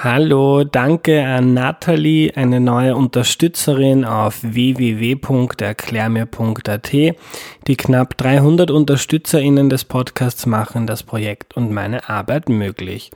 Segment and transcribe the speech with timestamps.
[0.00, 6.92] Hallo, danke an Nathalie, eine neue Unterstützerin auf www.erklärmir.at.
[6.92, 13.10] Die knapp 300 UnterstützerInnen des Podcasts machen das Projekt und meine Arbeit möglich.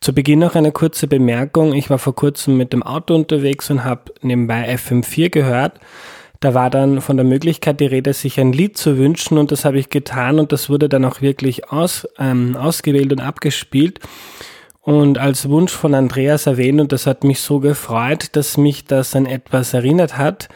[0.00, 1.74] Zu Beginn noch eine kurze Bemerkung.
[1.74, 5.80] Ich war vor kurzem mit dem Auto unterwegs und habe nebenbei FM4 gehört.
[6.38, 9.64] Da war dann von der Möglichkeit die Rede, sich ein Lied zu wünschen und das
[9.64, 13.98] habe ich getan und das wurde dann auch wirklich aus, ähm, ausgewählt und abgespielt
[14.82, 19.14] und als Wunsch von Andreas erwähnt und das hat mich so gefreut, dass mich das
[19.14, 20.48] an etwas erinnert hat.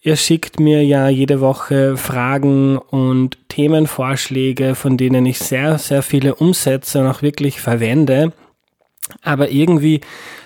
[0.00, 6.34] Ihr schickt mir ja jede Woche Fragen und Themenvorschläge, von denen ich sehr, sehr viele
[6.34, 8.32] umsetze und auch wirklich verwende.
[9.22, 10.00] Aber irgendwie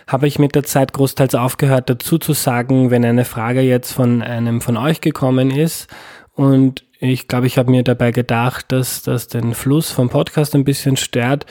[0.09, 4.23] habe ich mit der Zeit großteils aufgehört dazu zu sagen, wenn eine Frage jetzt von
[4.23, 5.87] einem von euch gekommen ist.
[6.35, 10.65] Und ich glaube, ich habe mir dabei gedacht, dass das den Fluss vom Podcast ein
[10.65, 11.47] bisschen stört,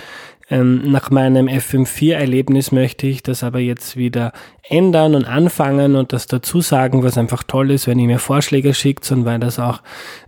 [0.50, 4.32] ähm, nach meinem FM4-Erlebnis möchte ich das aber jetzt wieder
[4.64, 8.74] ändern und anfangen und das dazu sagen, was einfach toll ist, wenn ihr mir Vorschläge
[8.74, 9.82] schickt und weil das auch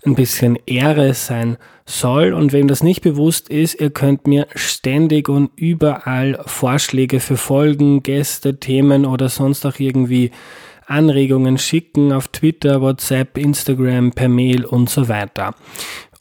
[0.06, 2.34] ein bisschen Ehre sein soll.
[2.34, 8.04] Und wem das nicht bewusst ist, ihr könnt mir ständig und überall Vorschläge für Folgen,
[8.04, 10.32] Gäste, Themen oder sonst auch irgendwie
[10.86, 15.54] Anregungen schicken auf Twitter, WhatsApp, Instagram, per Mail und so weiter.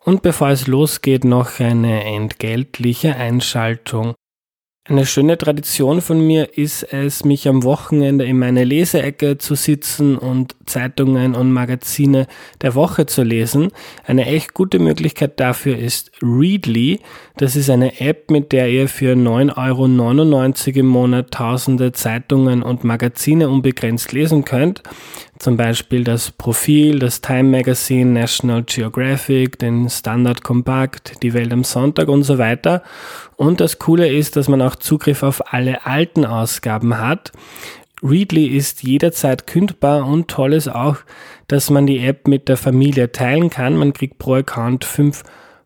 [0.09, 4.15] Und bevor es losgeht, noch eine entgeltliche Einschaltung.
[4.89, 10.17] Eine schöne Tradition von mir ist es, mich am Wochenende in meine Leseecke zu sitzen
[10.17, 12.27] und Zeitungen und Magazine
[12.63, 13.69] der Woche zu lesen.
[14.07, 17.01] Eine echt gute Möglichkeit dafür ist Readly.
[17.37, 22.83] Das ist eine App, mit der ihr für 9,99 Euro im Monat tausende Zeitungen und
[22.83, 24.83] Magazine unbegrenzt lesen könnt.
[25.39, 31.63] Zum Beispiel das Profil, das Time Magazine, National Geographic, den Standard Compact, die Welt am
[31.63, 32.83] Sonntag und so weiter.
[33.37, 37.31] Und das Coole ist, dass man auch Zugriff auf alle alten Ausgaben hat.
[38.03, 40.97] Readly ist jederzeit kündbar und toll ist auch,
[41.47, 43.77] dass man die App mit der Familie teilen kann.
[43.77, 45.23] Man kriegt pro Account fünf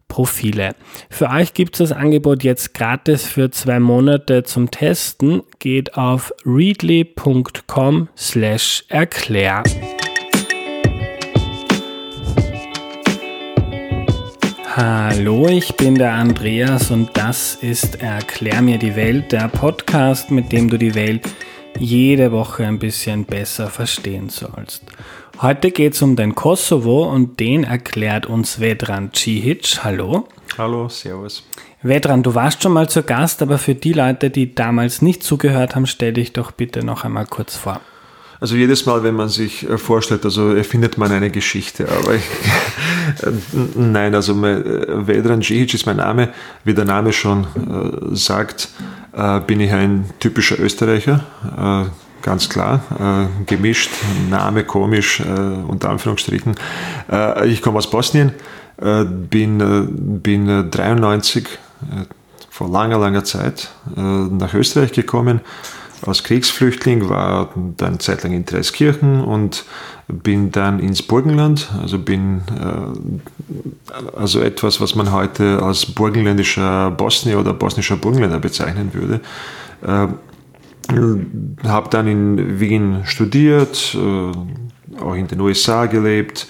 [0.09, 0.75] Profile.
[1.11, 5.43] Für euch gibt es das Angebot jetzt gratis für zwei Monate zum Testen.
[5.59, 9.63] Geht auf readly.com slash erklär.
[14.75, 20.51] Hallo, ich bin der Andreas und das ist Erklär mir die Welt, der Podcast, mit
[20.51, 21.29] dem du die Welt
[21.79, 24.83] jede Woche ein bisschen besser verstehen sollst.
[25.43, 29.81] Heute geht es um den Kosovo und den erklärt uns Vedran Cihic.
[29.83, 30.29] Hallo.
[30.57, 31.43] Hallo, servus.
[31.83, 35.75] Vedran, du warst schon mal zu Gast, aber für die Leute, die damals nicht zugehört
[35.75, 37.81] haben, stell dich doch bitte noch einmal kurz vor.
[38.39, 42.23] Also jedes Mal, wenn man sich äh, vorstellt, also erfindet man eine Geschichte, aber ich,
[43.27, 43.33] äh,
[43.75, 46.29] nein, also äh, Vedran Cihic ist mein Name,
[46.63, 48.69] wie der Name schon äh, sagt,
[49.13, 51.25] äh, bin ich ein typischer Österreicher,
[51.57, 52.81] äh, ganz klar.
[52.99, 53.91] Äh, gemischt,
[54.31, 56.55] Name komisch, äh, unter Anführungsstrichen.
[57.11, 58.33] Äh, ich komme aus Bosnien,
[58.81, 62.05] äh, bin, äh, bin 93, äh,
[62.51, 65.41] vor langer, langer Zeit, nach Österreich gekommen.
[66.05, 69.65] Als Kriegsflüchtling war dann zeitlang in Dreiskirchen und
[70.07, 72.43] bin dann ins Burgenland, also bin
[74.15, 79.21] also etwas, was man heute als burgenländischer Bosnier oder bosnischer Burgenländer bezeichnen würde
[81.65, 86.47] habe dann in Wien studiert, äh, auch in den USA gelebt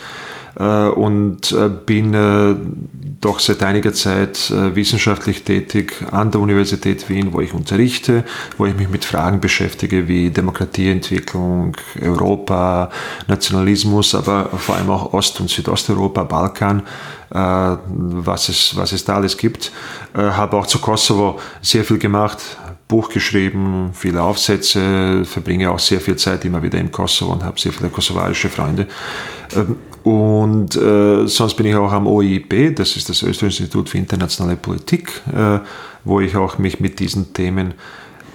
[0.58, 7.40] äh, und äh, bin doch seit einiger Zeit wissenschaftlich tätig an der Universität Wien, wo
[7.40, 8.24] ich unterrichte,
[8.58, 12.90] wo ich mich mit Fragen beschäftige wie Demokratieentwicklung, Europa,
[13.28, 16.82] Nationalismus, aber vor allem auch Ost- und Südosteuropa, Balkan,
[17.30, 19.70] was es, was es da alles gibt.
[20.14, 22.40] Habe auch zu Kosovo sehr viel gemacht,
[22.92, 27.58] Buch geschrieben, viele Aufsätze, verbringe auch sehr viel Zeit immer wieder im Kosovo und habe
[27.58, 28.86] sehr viele kosovarische Freunde.
[29.56, 33.96] Ähm, und äh, sonst bin ich auch am OIP, das ist das Österreichische Institut für
[33.96, 35.60] internationale Politik, äh,
[36.04, 37.72] wo ich auch mich mit diesen Themen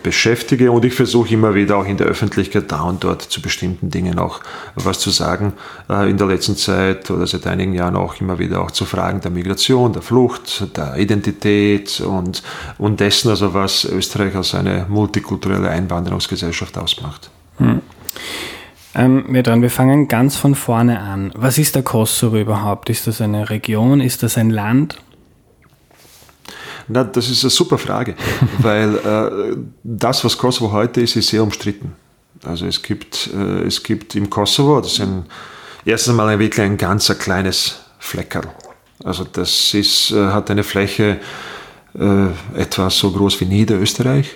[0.07, 3.89] beschäftige und ich versuche immer wieder auch in der Öffentlichkeit da und dort zu bestimmten
[3.89, 4.39] Dingen auch
[4.75, 5.51] was zu sagen.
[5.89, 9.19] Äh, in der letzten Zeit oder seit einigen Jahren auch immer wieder auch zu Fragen
[9.19, 12.41] der Migration, der Flucht, der Identität und,
[12.77, 17.29] und dessen, also was Österreich als eine multikulturelle Einwanderungsgesellschaft ausmacht.
[17.57, 17.81] Hm.
[18.95, 21.33] Ähm, wir, dran, wir fangen ganz von vorne an.
[21.35, 22.89] Was ist der Kosovo überhaupt?
[22.89, 23.99] Ist das eine Region?
[23.99, 24.99] Ist das ein Land?
[26.87, 28.15] Na, das ist eine super Frage,
[28.59, 31.93] weil äh, das, was Kosovo heute ist, ist sehr umstritten.
[32.43, 35.25] Also es gibt, äh, es gibt im Kosovo, das ist ein,
[35.85, 38.47] erstens einmal wirklich ein ganz kleines Fleckerl.
[39.03, 41.19] Also das ist, äh, hat eine Fläche
[41.97, 42.27] äh,
[42.59, 44.35] etwa so groß wie Niederösterreich.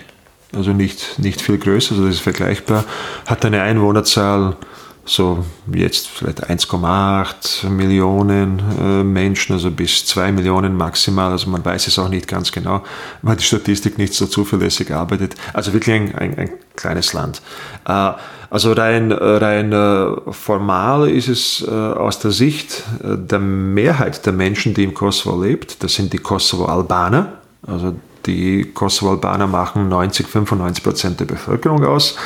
[0.54, 2.84] also nicht, nicht viel größer, also das ist vergleichbar,
[3.26, 4.56] hat eine Einwohnerzahl
[5.04, 11.32] so jetzt vielleicht 1,8 Millionen äh, Menschen, also bis 2 Millionen maximal.
[11.32, 12.82] Also man weiß es auch nicht ganz genau,
[13.22, 15.34] weil die Statistik nicht so zuverlässig arbeitet.
[15.52, 17.42] Also wirklich ein, ein, ein kleines Land.
[17.86, 18.12] Äh,
[18.50, 24.34] also rein, rein äh, formal ist es äh, aus der Sicht äh, der Mehrheit der
[24.34, 27.32] Menschen, die im Kosovo lebt, das sind die Kosovo-Albaner,
[27.66, 27.94] also
[28.26, 32.16] die Kosovo-Albaner machen 90, 95 Prozent der Bevölkerung aus.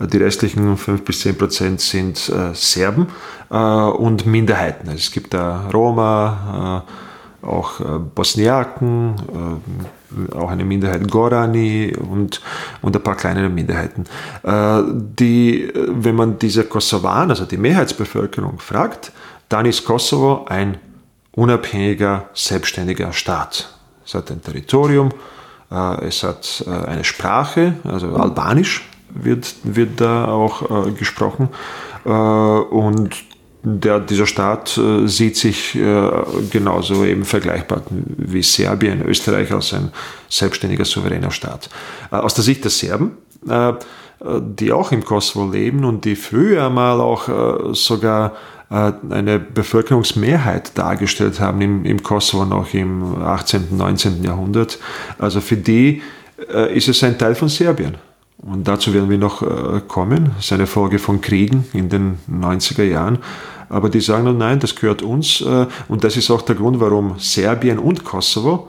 [0.00, 3.08] Die restlichen 5 bis 10 Prozent sind äh, Serben
[3.50, 4.88] äh, und Minderheiten.
[4.88, 9.60] Also es gibt da Roma, äh, auch äh, Bosniaken,
[10.32, 12.40] äh, auch eine Minderheit Gorani und,
[12.82, 14.04] und ein paar kleinere Minderheiten.
[14.42, 14.82] Äh,
[15.18, 19.12] die, wenn man diese Kosovaner, also die Mehrheitsbevölkerung, fragt,
[19.48, 20.78] dann ist Kosovo ein
[21.32, 23.74] unabhängiger, selbstständiger Staat.
[24.06, 25.10] Es hat ein Territorium,
[26.02, 31.48] es hat äh, eine Sprache, also Albanisch wird, wird da auch äh, gesprochen.
[32.04, 33.14] Und
[33.62, 35.72] der, dieser Staat sieht sich
[36.50, 39.90] genauso eben vergleichbar wie Serbien, Österreich als ein
[40.28, 41.70] selbstständiger, souveräner Staat.
[42.10, 43.12] Aus der Sicht der Serben,
[43.46, 48.32] die auch im Kosovo leben und die früher mal auch sogar
[48.70, 54.24] äh, eine Bevölkerungsmehrheit dargestellt haben im, im Kosovo noch im 18., 19.
[54.24, 54.78] Jahrhundert.
[55.18, 56.02] Also für die
[56.52, 57.96] äh, ist es ein Teil von Serbien.
[58.38, 60.32] Und dazu werden wir noch äh, kommen.
[60.36, 63.18] Das ist eine Folge von Kriegen in den 90er Jahren.
[63.68, 65.40] Aber die sagen, nein, das gehört uns.
[65.40, 68.68] Und das ist auch der Grund, warum Serbien und Kosovo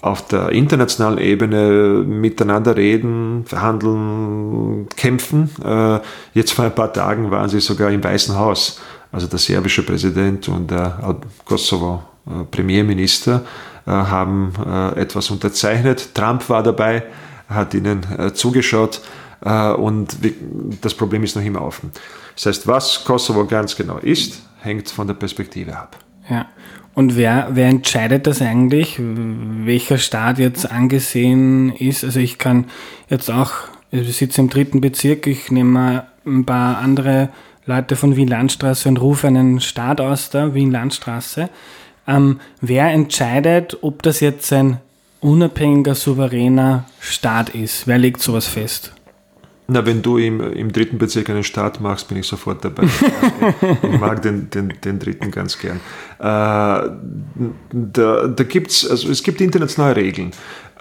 [0.00, 5.50] auf der internationalen Ebene miteinander reden, verhandeln, kämpfen.
[5.64, 6.00] Äh,
[6.34, 8.80] jetzt vor ein paar Tagen waren sie sogar im Weißen Haus,
[9.10, 13.42] also der serbische Präsident und der Kosovo-Premierminister
[13.86, 16.14] äh, haben äh, etwas unterzeichnet.
[16.14, 17.04] Trump war dabei,
[17.48, 18.04] hat ihnen
[18.34, 19.00] zugeschaut
[19.40, 20.18] und
[20.82, 21.92] das Problem ist noch immer offen.
[22.34, 25.96] Das heißt, was Kosovo ganz genau ist, hängt von der Perspektive ab.
[26.28, 26.46] Ja.
[26.98, 32.02] Und wer, wer entscheidet das eigentlich, welcher Staat jetzt angesehen ist?
[32.02, 32.64] Also ich kann
[33.08, 33.52] jetzt auch,
[33.92, 37.28] ich sitze im dritten Bezirk, ich nehme mal ein paar andere
[37.66, 41.50] Leute von Wien-Landstraße und rufe einen Staat aus der Wien-Landstraße.
[42.08, 44.78] Ähm, wer entscheidet, ob das jetzt ein
[45.20, 47.86] unabhängiger, souveräner Staat ist?
[47.86, 48.92] Wer legt sowas fest?
[49.70, 52.84] Na, wenn du im, im dritten Bezirk einen Start machst, bin ich sofort dabei.
[52.84, 55.76] ich mag den, den, den dritten ganz gern.
[56.18, 56.88] Äh, da
[58.28, 60.30] da gibt es, also es gibt internationale Regeln.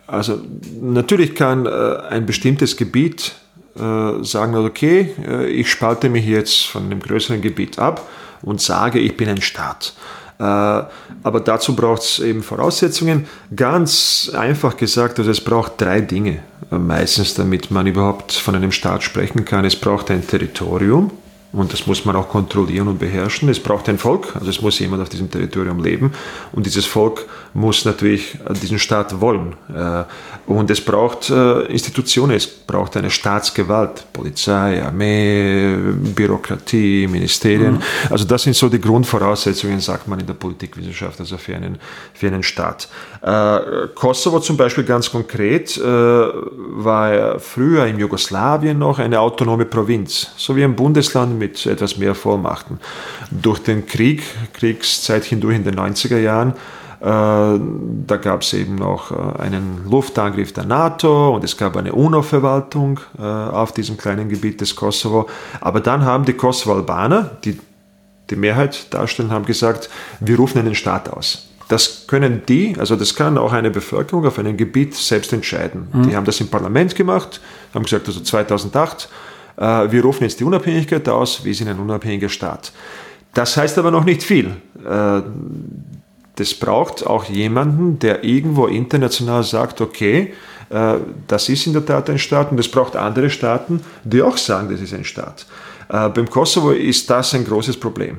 [0.07, 0.41] Also
[0.81, 1.69] natürlich kann äh,
[2.09, 3.35] ein bestimmtes Gebiet
[3.75, 8.07] äh, sagen, okay, äh, ich spalte mich jetzt von einem größeren Gebiet ab
[8.41, 9.95] und sage, ich bin ein Staat.
[10.39, 13.25] Äh, aber dazu braucht es eben Voraussetzungen.
[13.55, 16.39] Ganz einfach gesagt, also es braucht drei Dinge
[16.71, 19.65] äh, meistens, damit man überhaupt von einem Staat sprechen kann.
[19.65, 21.11] Es braucht ein Territorium,
[21.57, 23.49] und das muss man auch kontrollieren und beherrschen.
[23.49, 26.13] Es braucht ein Volk, also es muss jemand auf diesem Territorium leben.
[26.51, 27.25] Und dieses Volk
[27.55, 29.55] muss natürlich diesen Staat wollen.
[29.73, 30.03] Äh,
[30.45, 35.75] und es braucht äh, Institutionen, es braucht eine Staatsgewalt, Polizei, Armee,
[36.15, 37.73] Bürokratie, Ministerien.
[37.73, 37.81] Mhm.
[38.11, 41.79] Also das sind so die Grundvoraussetzungen, sagt man in der Politikwissenschaft, also für einen,
[42.13, 42.87] für einen Staat.
[43.23, 50.55] Äh, Kosovo zum Beispiel ganz konkret war früher in Jugoslawien noch eine autonome Provinz, so
[50.55, 52.79] wie ein Bundesland mit etwas mehr Vollmachten.
[53.31, 54.23] Durch den Krieg,
[54.53, 56.53] Kriegszeit hindurch in den 90er Jahren,
[56.99, 61.93] äh, da gab es eben noch äh, einen Luftangriff der NATO und es gab eine
[61.93, 65.29] UNO-Verwaltung äh, auf diesem kleinen Gebiet des Kosovo.
[65.61, 67.59] Aber dann haben die Kosovo-Albaner, die
[68.29, 69.89] die Mehrheit darstellen, haben gesagt,
[70.19, 71.47] wir rufen einen Staat aus.
[71.67, 75.89] Das können die, also das kann auch eine Bevölkerung auf einem Gebiet selbst entscheiden.
[75.91, 76.09] Mhm.
[76.09, 77.41] Die haben das im Parlament gemacht,
[77.73, 82.29] haben gesagt, also 2008 äh, wir rufen jetzt die Unabhängigkeit aus, wir sind ein unabhängiger
[82.29, 82.71] Staat.
[83.33, 84.55] Das heißt aber noch nicht viel.
[84.83, 85.21] Äh,
[86.35, 90.33] das braucht auch jemanden, der irgendwo international sagt, okay,
[90.69, 90.95] äh,
[91.27, 94.69] das ist in der Tat ein Staat und es braucht andere Staaten, die auch sagen,
[94.71, 95.45] das ist ein Staat.
[95.89, 98.17] Beim Kosovo ist das ein großes Problem.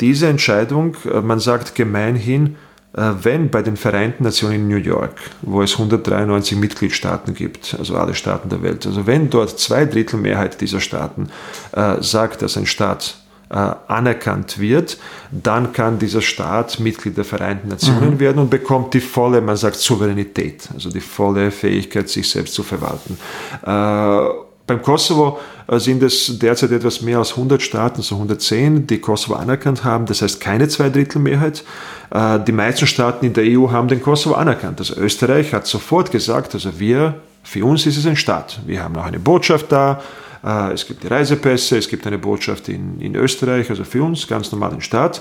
[0.00, 5.12] Diese Entscheidung, man sagt gemeinhin, äh, wenn bei den Vereinten Nationen in New York,
[5.42, 10.18] wo es 193 Mitgliedstaaten gibt, also alle Staaten der Welt, also wenn dort zwei Drittel
[10.18, 11.28] Mehrheit dieser Staaten
[11.72, 13.16] äh, sagt, dass ein Staat
[13.50, 13.54] äh,
[13.86, 14.98] anerkannt wird,
[15.30, 18.20] dann kann dieser Staat Mitglied der Vereinten Nationen mhm.
[18.20, 22.62] werden und bekommt die volle, man sagt, Souveränität, also die volle Fähigkeit, sich selbst zu
[22.62, 23.18] verwalten.
[23.62, 28.98] Äh, beim Kosovo äh, sind es derzeit etwas mehr als 100 Staaten, so 110, die
[28.98, 30.06] Kosovo anerkannt haben.
[30.06, 31.64] Das heißt keine Zweidrittelmehrheit.
[32.10, 34.78] Äh, die meisten Staaten in der EU haben den Kosovo anerkannt.
[34.78, 38.60] Also Österreich hat sofort gesagt, also wir, für uns ist es ein Staat.
[38.66, 40.00] Wir haben auch eine Botschaft da.
[40.46, 44.28] Äh, es gibt die Reisepässe, es gibt eine Botschaft in, in Österreich, also für uns
[44.28, 45.20] ganz normal ein Staat,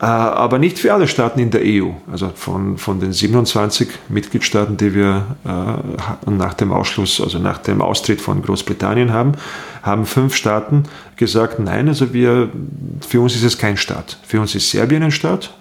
[0.00, 1.90] äh, aber nicht für alle Staaten in der EU.
[2.10, 7.80] Also von, von den 27 Mitgliedstaaten, die wir äh, nach dem Ausschluss, also nach dem
[7.80, 9.32] Austritt von Großbritannien haben,
[9.82, 10.84] haben fünf Staaten
[11.16, 12.50] gesagt, nein, also wir,
[13.06, 14.18] für uns ist es kein Staat.
[14.26, 15.54] Für uns ist Serbien ein Staat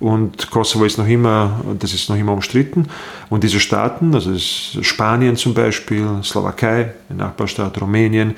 [0.00, 2.88] und Kosovo ist noch immer, das ist noch immer umstritten.
[3.30, 8.34] Und diese Staaten, also Spanien zum Beispiel, Slowakei, ein Nachbarstaat, Rumänien,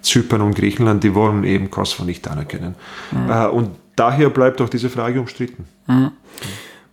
[0.00, 2.76] Zypern und Griechenland, die wollen eben Kosovo nicht anerkennen.
[3.10, 3.30] Mhm.
[3.52, 5.66] Und daher bleibt auch diese Frage umstritten.
[5.86, 6.12] Mhm.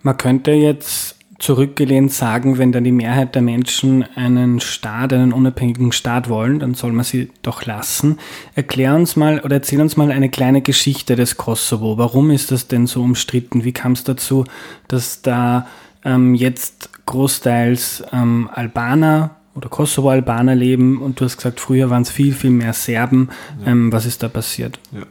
[0.02, 5.92] Man könnte jetzt zurückgelehnt sagen, wenn dann die Mehrheit der Menschen einen Staat, einen unabhängigen
[5.92, 8.20] Staat wollen, dann soll man sie doch lassen.
[8.56, 11.98] Erklär uns mal oder erzähl uns mal eine kleine Geschichte des Kosovo.
[11.98, 13.66] Warum ist das denn so umstritten?
[13.66, 14.46] Wie kam es dazu,
[14.88, 15.68] dass da
[16.06, 22.12] ähm, jetzt großteils ähm, Albaner oder Kosovo-Albaner leben und du hast gesagt, früher waren es
[22.12, 23.30] viel, viel mehr Serben.
[23.62, 23.72] Ja.
[23.72, 24.80] Ähm, was ist da passiert?
[24.92, 25.04] Ja.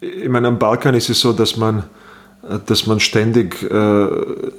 [0.00, 1.84] Ich meine, am Balkan ist es so, dass man
[2.66, 4.06] dass man ständig äh,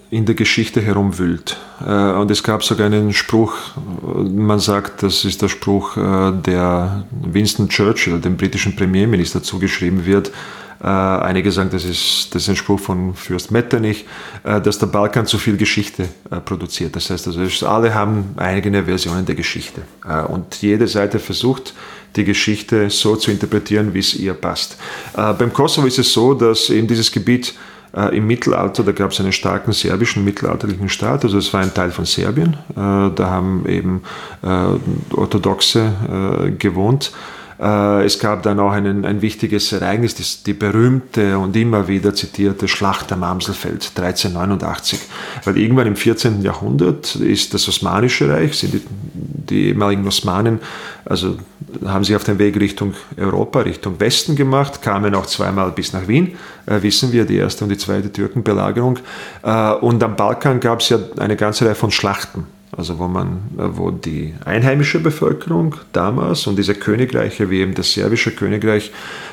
[0.09, 1.57] in der Geschichte herumwühlt.
[1.85, 3.53] Äh, und es gab sogar einen Spruch,
[4.13, 10.31] man sagt, das ist der Spruch, äh, der Winston Churchill, dem britischen Premierminister, zugeschrieben wird.
[10.81, 14.05] Äh, einige sagen, das ist, das ist ein Spruch von Fürst Metternich,
[14.43, 16.95] äh, dass der Balkan zu viel Geschichte äh, produziert.
[16.95, 19.81] Das heißt, also, alle haben eigene Versionen der Geschichte.
[20.29, 21.73] und jede Seite versucht,
[22.15, 24.77] die Geschichte so zu interpretieren, wie es ihr passt.
[25.13, 27.53] beim Kosovo ist es so, dass eben dieses Gebiet
[27.95, 31.73] äh, Im Mittelalter, da gab es einen starken serbischen mittelalterlichen Staat, also es war ein
[31.73, 32.53] Teil von Serbien.
[32.71, 34.03] Äh, da haben eben
[34.43, 35.91] äh, Orthodoxe
[36.47, 37.11] äh, gewohnt.
[37.59, 42.13] Äh, es gab dann auch einen, ein wichtiges Ereignis, das, die berühmte und immer wieder
[42.13, 44.99] zitierte Schlacht am Amselfeld 1389.
[45.45, 46.43] Weil irgendwann im 14.
[46.43, 48.81] Jahrhundert ist das Osmanische Reich, sind die,
[49.13, 50.59] die ehemaligen Osmanen,
[51.05, 51.37] also
[51.85, 56.07] haben sich auf den Weg Richtung Europa, Richtung Westen gemacht, kamen auch zweimal bis nach
[56.07, 58.99] Wien, äh, wissen wir, die erste und die zweite Türkenbelagerung.
[59.43, 62.45] Äh, und am Balkan gab es ja eine ganze Reihe von Schlachten
[62.75, 68.31] also wo man, wo die einheimische Bevölkerung damals und diese Königreiche wie eben das serbische
[68.31, 68.91] Königreich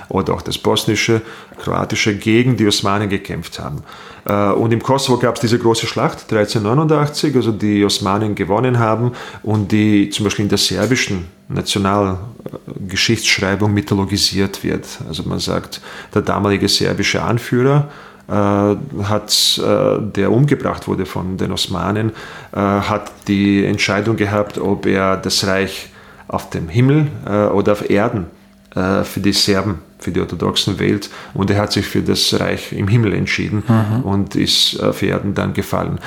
[0.08, 1.22] oder auch das bosnische,
[1.58, 3.82] kroatische gegen die Osmanen gekämpft haben.
[4.24, 9.12] Äh, und im Kosovo gab es diese große Schlacht 1389, also die Osmanen gewonnen haben
[9.42, 14.86] und die zum Beispiel in der serbischen Nationalgeschichtsschreibung mythologisiert wird.
[15.08, 15.80] Also man sagt,
[16.14, 22.10] der damalige serbische Anführer äh, hat, äh, der umgebracht wurde von den Osmanen,
[22.52, 25.90] äh, hat die Entscheidung gehabt, ob er das Reich
[26.28, 27.06] auf dem Himmel
[27.54, 28.26] oder auf Erden
[28.72, 31.08] für die Serben, für die Orthodoxen wählt.
[31.34, 34.02] Und er hat sich für das Reich im Himmel entschieden mhm.
[34.02, 36.00] und ist auf Erden dann gefallen.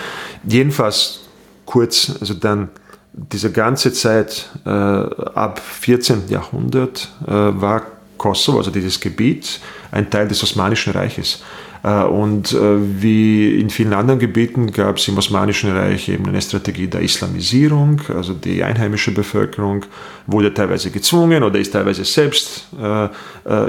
[0.44, 1.22] Jedenfalls
[1.66, 2.68] kurz, also dann
[3.14, 6.24] diese ganze Zeit äh, ab 14.
[6.30, 7.84] Jahrhundert äh, war
[8.18, 9.60] Kosovo, also dieses Gebiet,
[9.92, 11.42] ein Teil des Osmanischen Reiches.
[11.84, 16.42] Äh, und äh, wie in vielen anderen Gebieten gab es im Osmanischen Reich eben eine
[16.42, 18.02] Strategie der Islamisierung.
[18.14, 19.86] Also die einheimische Bevölkerung
[20.28, 23.10] wurde teilweise gezwungen oder ist teilweise selbst äh,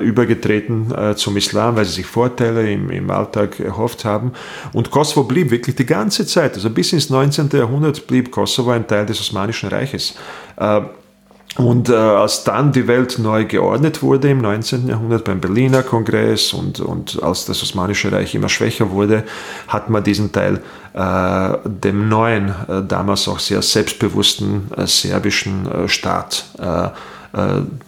[0.02, 4.33] übergetreten zum Islam, weil sie sich Vorteile im, im Alltag erhofft haben.
[4.73, 7.49] Und Kosovo blieb wirklich die ganze Zeit, also bis ins 19.
[7.52, 10.14] Jahrhundert blieb Kosovo ein Teil des Osmanischen Reiches.
[11.57, 14.87] Und äh, als dann die Welt neu geordnet wurde im 19.
[14.87, 19.25] Jahrhundert beim Berliner Kongress und, und als das Osmanische Reich immer schwächer wurde,
[19.66, 20.62] hat man diesen Teil
[20.95, 26.88] äh, dem neuen, äh, damals auch sehr selbstbewussten äh, serbischen äh, Staat äh,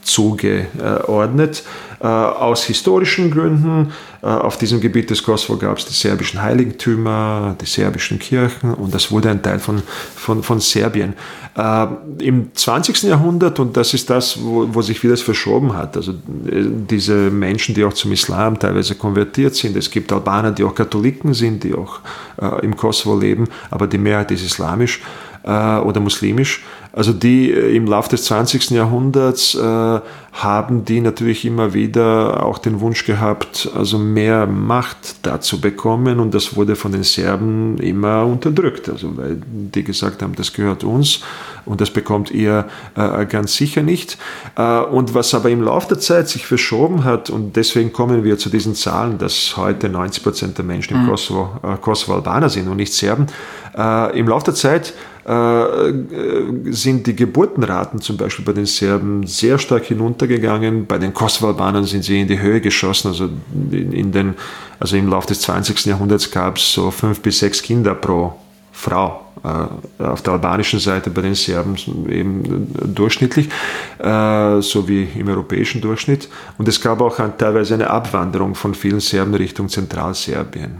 [0.02, 1.64] zugeordnet.
[2.00, 7.66] aus historischen Gründen äh, auf diesem Gebiet des Kosovo gab es die serbischen Heiligtümer, die
[7.66, 9.82] serbischen Kirchen und das wurde ein Teil von,
[10.14, 11.14] von, von Serbien.
[11.56, 11.86] Äh,
[12.20, 13.02] Im 20.
[13.02, 17.74] Jahrhundert, und das ist das, wo, wo sich vieles verschoben hat, also äh, diese Menschen,
[17.74, 21.74] die auch zum Islam teilweise konvertiert sind, es gibt Albaner, die auch Katholiken sind, die
[21.74, 21.98] auch
[22.40, 26.62] äh, im Kosovo leben, aber die Mehrheit ist islamisch äh, oder muslimisch.
[26.92, 28.70] Also die äh, im Laufe des 20.
[28.70, 30.00] Jahrhunderts äh,
[30.32, 36.34] haben die natürlich immer wieder auch den Wunsch gehabt, also mehr Macht dazu bekommen und
[36.34, 41.20] das wurde von den Serben immer unterdrückt, also weil die gesagt haben, das gehört uns
[41.64, 42.66] und das bekommt ihr
[42.96, 44.18] äh, ganz sicher nicht.
[44.56, 48.38] Äh, und was aber im Laufe der Zeit sich verschoben hat, und deswegen kommen wir
[48.38, 51.10] zu diesen Zahlen, dass heute 90 Prozent der Menschen im mhm.
[51.10, 53.26] Kosovo, äh, Kosovo Albaner sind und nicht Serben,
[53.76, 54.92] äh, im Laufe der Zeit
[55.24, 60.86] äh, sind die Geburtenraten zum Beispiel bei den Serben sehr stark hinuntergegangen.
[60.86, 63.08] Bei den Kosovo-Albanern sind sie in die Höhe geschossen.
[63.08, 63.28] Also,
[63.70, 64.34] in den,
[64.80, 65.86] also im Laufe des 20.
[65.86, 68.34] Jahrhunderts gab es so fünf bis sechs Kinder pro
[68.82, 69.20] Frau.
[69.44, 71.76] Äh, auf der albanischen Seite bei den Serben
[72.08, 73.48] eben durchschnittlich,
[73.98, 76.28] äh, so wie im europäischen Durchschnitt.
[76.58, 80.76] Und es gab auch teilweise eine Abwanderung von vielen Serben Richtung Zentralserbien.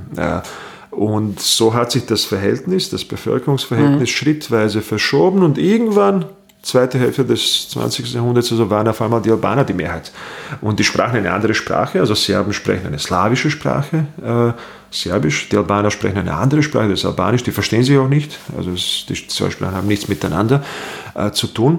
[0.90, 4.06] Und so hat sich das Verhältnis, das Bevölkerungsverhältnis mhm.
[4.06, 6.26] schrittweise verschoben und irgendwann,
[6.62, 8.14] zweite Hälfte des 20.
[8.14, 10.12] Jahrhunderts, also waren auf einmal die Albaner die Mehrheit.
[10.61, 14.52] Und die sprachen eine andere Sprache, also Serben sprechen eine slawische Sprache, äh,
[14.92, 18.38] Serbisch, die Albaner sprechen eine andere Sprache, das ist Albanisch, die verstehen sich auch nicht,
[18.56, 20.62] also die zwei Sprachen haben nichts miteinander
[21.14, 21.78] äh, zu tun.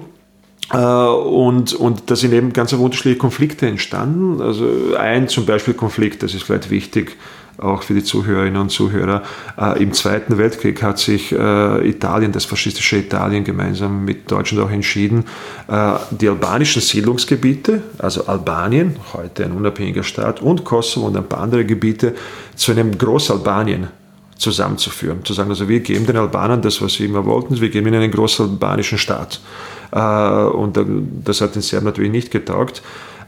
[0.72, 4.42] Äh, und, und da sind eben ganz unterschiedliche Konflikte entstanden.
[4.42, 7.16] Also ein zum Beispiel Konflikt, das ist vielleicht wichtig,
[7.58, 9.24] auch für die Zuhörerinnen und Zuhörer.
[9.60, 14.72] Äh, Im Zweiten Weltkrieg hat sich äh, Italien, das faschistische Italien, gemeinsam mit Deutschland auch
[14.72, 15.26] entschieden,
[15.68, 21.42] äh, die albanischen Siedlungsgebiete, also Albanien, heute ein unabhängiger Staat, und Kosovo und ein paar
[21.42, 22.16] andere Gebiete
[22.56, 23.88] zu einem Großalbanien
[24.38, 25.24] zusammenzuführen.
[25.24, 28.02] Zu sagen, also wir geben den Albanern das, was sie immer wollten, wir geben ihnen
[28.02, 29.40] einen großalbanischen Staat.
[29.92, 30.80] Äh, und
[31.24, 32.82] das hat den Serben natürlich nicht getaugt.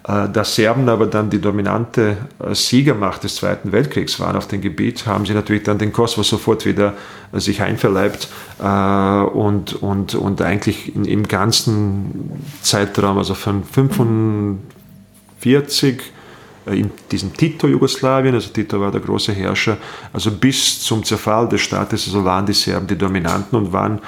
[0.07, 4.61] Äh, da Serben aber dann die dominante äh, Siegermacht des Zweiten Weltkriegs waren auf dem
[4.61, 6.93] Gebiet, haben sie natürlich dann den Kosovo sofort wieder
[7.33, 12.31] äh, sich einverleibt und, und, und eigentlich im ganzen
[12.61, 16.01] Zeitraum, also von 1945
[16.67, 19.75] in diesem Tito-Jugoslawien, also Tito war der große Herrscher,
[20.13, 23.99] also bis zum Zerfall des Staates, also waren die Serben die Dominanten und waren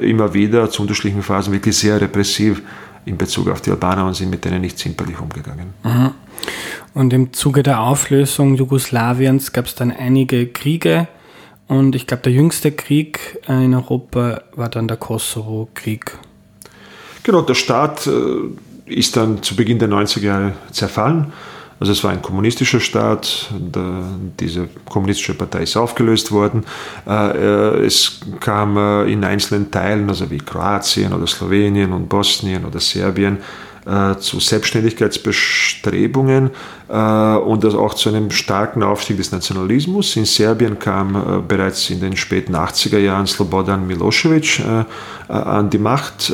[0.00, 2.62] immer wieder zu unterschiedlichen Phasen wirklich sehr repressiv
[3.04, 5.74] in Bezug auf die Albaner und sind mit denen nicht zimperlich umgegangen.
[5.82, 6.10] Mhm.
[6.94, 11.08] Und im Zuge der Auflösung Jugoslawiens gab es dann einige Kriege
[11.68, 16.18] und ich glaube, der jüngste Krieg äh, in Europa war dann der Kosovo-Krieg.
[17.22, 18.10] Genau, der Staat äh,
[18.86, 21.32] ist dann zu Beginn der 90er Jahre zerfallen
[21.82, 23.50] also es war ein kommunistischer Staat,
[24.38, 26.64] diese kommunistische Partei ist aufgelöst worden.
[27.08, 32.64] Äh, äh, es kam äh, in einzelnen Teilen, also wie Kroatien oder Slowenien und Bosnien
[32.64, 33.38] oder Serbien,
[33.84, 36.50] zu Selbstständigkeitsbestrebungen
[36.88, 40.16] und auch zu einem starken Aufstieg des Nationalismus.
[40.16, 44.62] In Serbien kam bereits in den späten 80er Jahren Slobodan Milosevic
[45.28, 46.32] an die Macht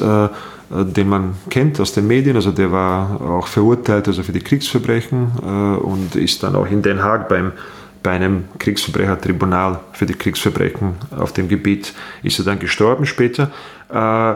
[0.70, 2.36] äh, den man kennt aus den Medien.
[2.36, 6.82] Also der war auch verurteilt also für die Kriegsverbrechen äh, und ist dann auch in
[6.82, 7.52] Den Haag beim,
[8.02, 13.50] bei einem Kriegsverbrechertribunal für die Kriegsverbrechen auf dem Gebiet ist er dann gestorben später.
[13.90, 14.34] Äh,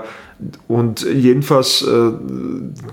[0.67, 1.87] und jedenfalls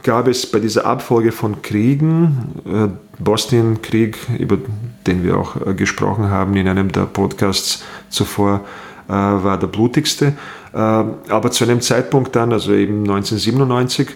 [0.04, 4.60] gab es bei dieser Abfolge von Kriegen, Bosnienkrieg, über
[5.08, 8.66] den wir auch gesprochen haben in einem der Podcasts zuvor,
[9.08, 10.34] war der blutigste.
[10.74, 14.14] Aber zu einem Zeitpunkt dann, also eben 1997, äh,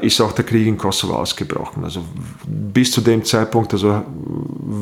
[0.00, 1.84] ist auch der Krieg in Kosovo ausgebrochen.
[1.84, 2.04] Also
[2.44, 4.02] bis zu dem Zeitpunkt also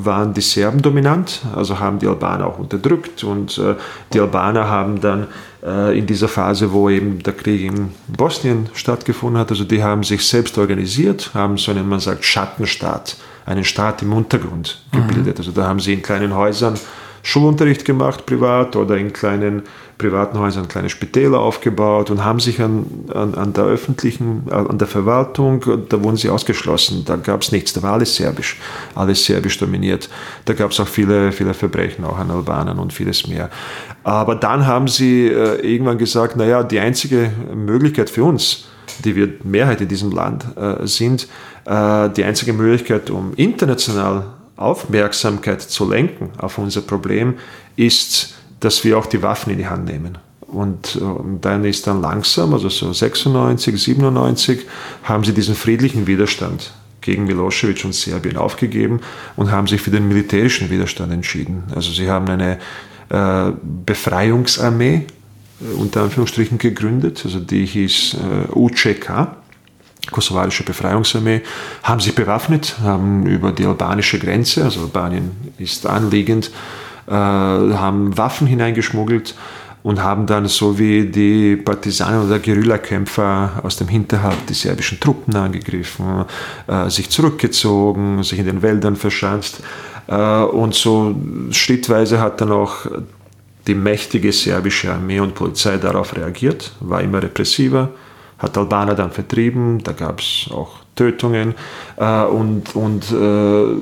[0.03, 3.75] waren die Serben dominant, also haben die Albaner auch unterdrückt und äh,
[4.12, 5.27] die Albaner haben dann
[5.62, 10.03] äh, in dieser Phase, wo eben der Krieg in Bosnien stattgefunden hat, also die haben
[10.03, 13.16] sich selbst organisiert, haben so einen, man sagt, Schattenstaat,
[13.47, 15.38] einen Staat im Untergrund gebildet.
[15.38, 15.40] Mhm.
[15.40, 16.75] Also da haben sie in kleinen Häusern
[17.22, 19.62] Schulunterricht gemacht, privat oder in kleinen
[20.00, 24.88] privaten Häusern kleine Spitäler aufgebaut und haben sich an, an, an der öffentlichen, an der
[24.88, 27.04] Verwaltung, da wurden sie ausgeschlossen.
[27.04, 28.59] Da gab es nichts, da war alles serbisch,
[28.94, 30.09] alles serbisch dominiert.
[30.46, 33.50] Da gab es auch viele, viele Verbrechen auch an Albanern und vieles mehr.
[34.02, 38.68] Aber dann haben sie äh, irgendwann gesagt, naja, die einzige Möglichkeit für uns,
[39.04, 41.28] die wir Mehrheit in diesem Land äh, sind,
[41.66, 44.24] äh, die einzige Möglichkeit, um international
[44.61, 47.35] Aufmerksamkeit zu lenken auf unser Problem,
[47.77, 50.18] ist, dass wir auch die Waffen in die Hand nehmen.
[50.40, 54.66] Und, und dann ist dann langsam, also so 96, 97,
[55.05, 59.01] haben sie diesen friedlichen Widerstand gegen Milosevic und Serbien aufgegeben
[59.37, 61.64] und haben sich für den militärischen Widerstand entschieden.
[61.75, 62.59] Also sie haben eine
[63.09, 63.53] äh,
[63.87, 65.07] Befreiungsarmee
[65.61, 69.29] äh, unter Anführungsstrichen gegründet, also die hieß äh, UCK,
[70.10, 71.42] kosovarische Befreiungsarmee,
[71.82, 76.50] haben sich bewaffnet, haben über die albanische Grenze, also Albanien ist anliegend,
[77.06, 79.34] äh, haben Waffen hineingeschmuggelt
[79.82, 85.34] und haben dann so wie die Partisanen oder Guerillakämpfer aus dem Hinterhalt die serbischen Truppen
[85.36, 86.24] angegriffen,
[86.66, 89.62] äh, sich zurückgezogen, sich in den Wäldern verschanzt.
[90.06, 91.14] Äh, und so
[91.50, 92.86] schrittweise hat dann auch
[93.66, 97.90] die mächtige serbische Armee und Polizei darauf reagiert, war immer repressiver,
[98.40, 101.55] hat Albaner dann vertrieben, da gab es auch Tötungen
[101.96, 103.76] äh, und, und äh,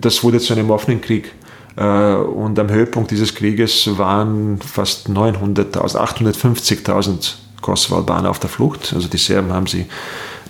[0.00, 1.32] das wurde zu einem offenen Krieg.
[1.76, 8.92] Äh, und am Höhepunkt dieses Krieges waren fast 900.000, 850.000 Kosovo-Albaner auf der Flucht.
[8.94, 9.86] Also die Serben haben sie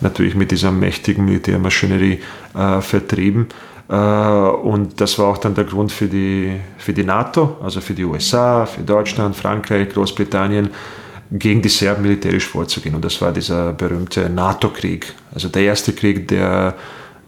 [0.01, 2.19] natürlich mit dieser mächtigen Militärmaschinerie
[2.55, 3.47] äh, vertrieben.
[3.89, 7.93] Äh, und das war auch dann der Grund für die, für die NATO, also für
[7.93, 10.69] die USA, für Deutschland, Frankreich, Großbritannien,
[11.31, 12.95] gegen die Serben militärisch vorzugehen.
[12.95, 15.13] Und das war dieser berühmte NATO-Krieg.
[15.33, 16.75] Also der erste Krieg, der,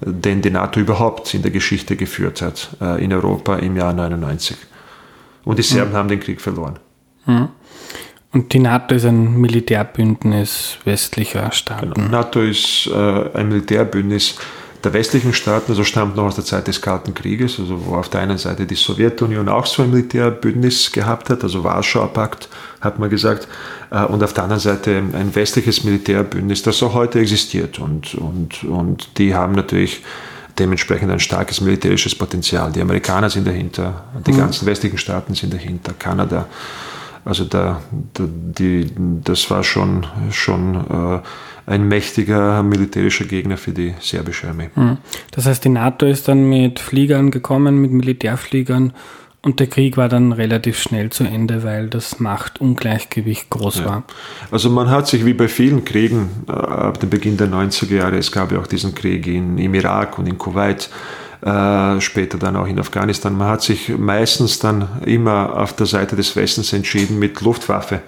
[0.02, 4.58] den die NATO überhaupt in der Geschichte geführt hat, äh, in Europa im Jahr 99.
[5.44, 5.96] Und die Serben mhm.
[5.96, 6.80] haben den Krieg verloren.
[7.26, 7.50] Mhm.
[8.32, 11.94] Und die NATO ist ein Militärbündnis westlicher Staaten.
[11.94, 12.10] Genau.
[12.10, 14.36] NATO ist äh, ein Militärbündnis
[14.86, 18.10] der westlichen Staaten, also stammt noch aus der Zeit des Kalten Krieges, also wo auf
[18.10, 22.50] der einen Seite die Sowjetunion auch so ein Militärbündnis gehabt hat, also Warschauer Pakt,
[22.82, 23.48] hat man gesagt,
[24.04, 27.80] und auf der anderen Seite ein westliches Militärbündnis, das auch heute existiert.
[27.80, 30.04] Und, und, und die haben natürlich
[30.60, 32.72] dementsprechend ein starkes militärisches Potenzial.
[32.72, 34.38] Die Amerikaner sind dahinter, die mhm.
[34.38, 36.48] ganzen westlichen Staaten sind dahinter, Kanada,
[37.26, 37.82] also da,
[38.14, 38.92] da die,
[39.24, 41.20] das war schon, schon äh,
[41.66, 44.70] ein mächtiger militärischer Gegner für die serbische Armee.
[44.76, 44.98] Hm.
[45.32, 48.94] Das heißt, die NATO ist dann mit Fliegern gekommen, mit Militärfliegern
[49.46, 53.86] und der Krieg war dann relativ schnell zu Ende, weil das Machtungleichgewicht groß ja.
[53.86, 54.04] war.
[54.50, 58.18] Also man hat sich wie bei vielen Kriegen äh, ab dem Beginn der 90er Jahre,
[58.18, 60.90] es gab ja auch diesen Krieg in, im Irak und in Kuwait,
[61.44, 63.38] äh, später dann auch in Afghanistan.
[63.38, 68.02] Man hat sich meistens dann immer auf der Seite des Westens entschieden, mit Luftwaffe,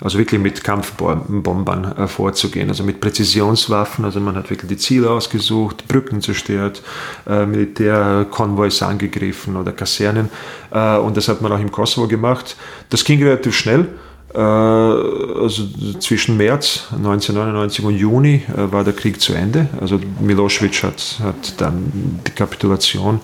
[0.00, 4.04] also wirklich mit Kampfbombern äh, vorzugehen, also mit Präzisionswaffen.
[4.04, 6.82] Also man hat wirklich die Ziele ausgesucht, Brücken zerstört,
[7.26, 10.28] äh, Militärkonvois angegriffen oder Kasernen.
[10.70, 12.56] Äh, und das hat man auch im Kosovo gemacht.
[12.90, 13.88] Das ging relativ schnell.
[14.34, 15.62] Also
[16.00, 19.68] zwischen März 1999 und Juni war der Krieg zu Ende.
[19.80, 23.20] Also Milosevic hat, hat dann die Kapitulation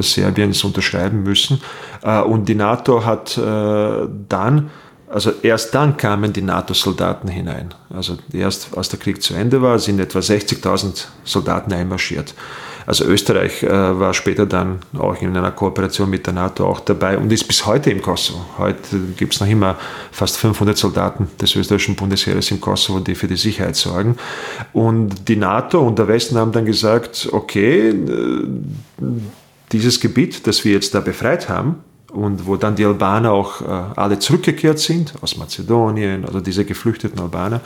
[0.00, 1.60] Serbiens unterschreiben müssen.
[2.02, 4.70] und die NATO hat dann
[5.10, 7.74] also erst dann kamen die NATO-Soldaten hinein.
[7.90, 12.34] Also erst als der Krieg zu Ende war, sind etwa 60.000 Soldaten einmarschiert.
[12.88, 17.18] Also Österreich äh, war später dann auch in einer Kooperation mit der NATO auch dabei
[17.18, 18.40] und ist bis heute im Kosovo.
[18.56, 19.76] Heute gibt es noch immer
[20.10, 24.16] fast 500 Soldaten des österreichischen Bundesheeres im Kosovo, die für die Sicherheit sorgen.
[24.72, 28.46] Und die NATO und der Westen haben dann gesagt, okay, äh,
[29.72, 33.64] dieses Gebiet, das wir jetzt da befreit haben, und wo dann die Albaner auch äh,
[33.96, 37.60] alle zurückgekehrt sind, aus Mazedonien, also diese geflüchteten Albaner.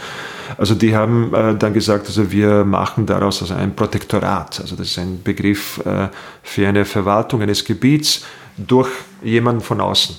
[0.58, 4.88] Also die haben äh, dann gesagt, also wir machen daraus also ein Protektorat, also das
[4.88, 6.08] ist ein Begriff äh,
[6.42, 8.24] für eine Verwaltung eines Gebiets
[8.56, 8.90] durch
[9.22, 10.16] jemanden von außen.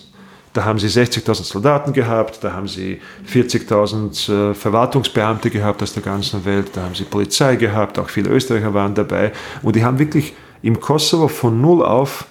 [0.54, 6.04] Da haben sie 60.000 Soldaten gehabt, da haben sie 40.000 äh, Verwaltungsbeamte gehabt aus der
[6.04, 9.34] ganzen Welt, da haben sie Polizei gehabt, auch viele Österreicher waren dabei
[9.64, 12.26] und die haben wirklich im Kosovo von null auf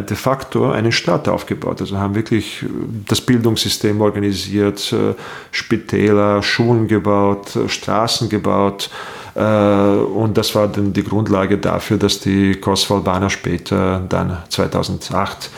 [0.00, 1.80] de facto einen Staat aufgebaut.
[1.80, 2.66] Also haben wirklich äh,
[3.08, 5.14] das Bildungssystem organisiert, äh,
[5.50, 8.90] Spitäler, Schulen gebaut, äh, Straßen gebaut.
[9.36, 15.50] Und das war dann die Grundlage dafür, dass die Kosovo-Albaner später dann 2008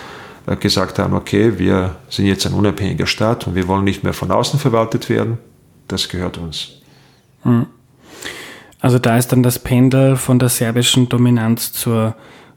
[0.61, 4.31] gesagt haben, okay, wir sind jetzt ein unabhängiger Staat und wir wollen nicht mehr von
[4.31, 5.37] außen verwaltet werden.
[5.89, 6.81] Das gehört uns.
[7.43, 7.67] Hm.
[8.81, 12.15] Also da ist dann das Pendel von der serbischen Dominanz zur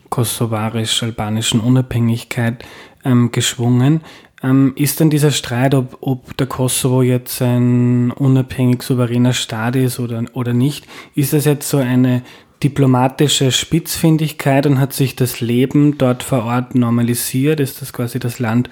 [0.10, 2.64] kosovarisch-albanischen Unabhängigkeit
[3.06, 4.02] ähm, geschwungen.
[4.42, 10.00] Ähm, ist denn dieser Streit, ob, ob der Kosovo jetzt ein unabhängig souveräner Staat ist
[10.00, 12.24] oder, oder nicht, ist das jetzt so eine
[12.64, 17.60] diplomatische Spitzfindigkeit und hat sich das Leben dort vor Ort normalisiert?
[17.60, 18.70] Ist das quasi das Land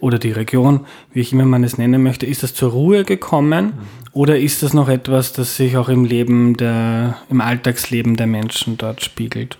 [0.00, 0.80] oder die Region,
[1.12, 3.66] wie ich immer man es nennen möchte, ist das zur Ruhe gekommen?
[3.66, 3.72] Mhm.
[4.12, 8.76] Oder ist das noch etwas, das sich auch im Leben der, im Alltagsleben der Menschen
[8.76, 9.58] dort spiegelt?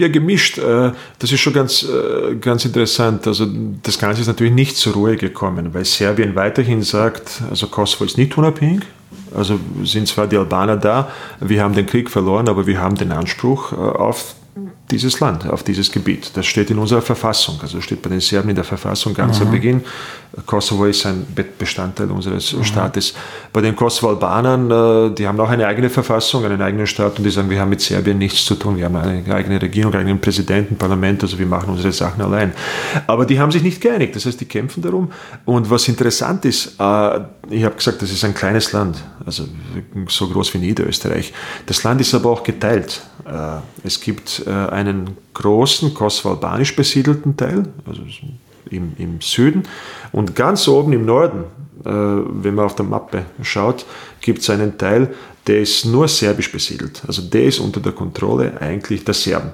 [0.00, 0.58] Ja, gemischt.
[0.58, 3.26] Äh, das ist schon ganz, äh, ganz interessant.
[3.26, 3.46] Also
[3.82, 8.16] das Ganze ist natürlich nicht zur Ruhe gekommen, weil Serbien weiterhin sagt, also Kosovo ist
[8.16, 8.82] nicht unabhängig.
[9.34, 13.12] Also sind zwar die Albaner da, wir haben den Krieg verloren, aber wir haben den
[13.12, 14.34] Anspruch äh, auf
[14.90, 16.30] dieses Land, auf dieses Gebiet.
[16.34, 17.58] Das steht in unserer Verfassung.
[17.60, 19.46] Also steht bei den Serben in der Verfassung ganz mhm.
[19.46, 19.84] am Beginn.
[20.46, 21.26] Kosovo ist ein
[21.58, 22.64] Bestandteil unseres mhm.
[22.64, 23.14] Staates.
[23.52, 24.70] Bei den Kosovo-Albanern,
[25.10, 27.70] äh, die haben auch eine eigene Verfassung, einen eigenen Staat und die sagen, wir haben
[27.70, 28.76] mit Serbien nichts zu tun.
[28.76, 32.52] Wir haben eine eigene Regierung, einen eigenen Präsidenten, Parlament, also wir machen unsere Sachen allein.
[33.06, 34.16] Aber die haben sich nicht geeinigt.
[34.16, 35.10] Das heißt, die kämpfen darum.
[35.44, 37.20] Und was interessant ist, äh,
[37.50, 39.44] ich habe gesagt, das ist ein kleines Land, also
[40.08, 41.32] so groß wie Niederösterreich.
[41.66, 43.02] Das Land ist aber auch geteilt.
[43.26, 44.42] Äh, es gibt
[44.78, 48.02] einen großen kosovo-albanisch besiedelten Teil, also
[48.70, 49.62] im, im Süden.
[50.12, 51.44] Und ganz oben im Norden,
[51.84, 53.84] äh, wenn man auf der Mappe schaut,
[54.20, 55.14] gibt es einen Teil,
[55.46, 57.02] der ist nur serbisch besiedelt.
[57.06, 59.50] Also der ist unter der Kontrolle eigentlich der Serben.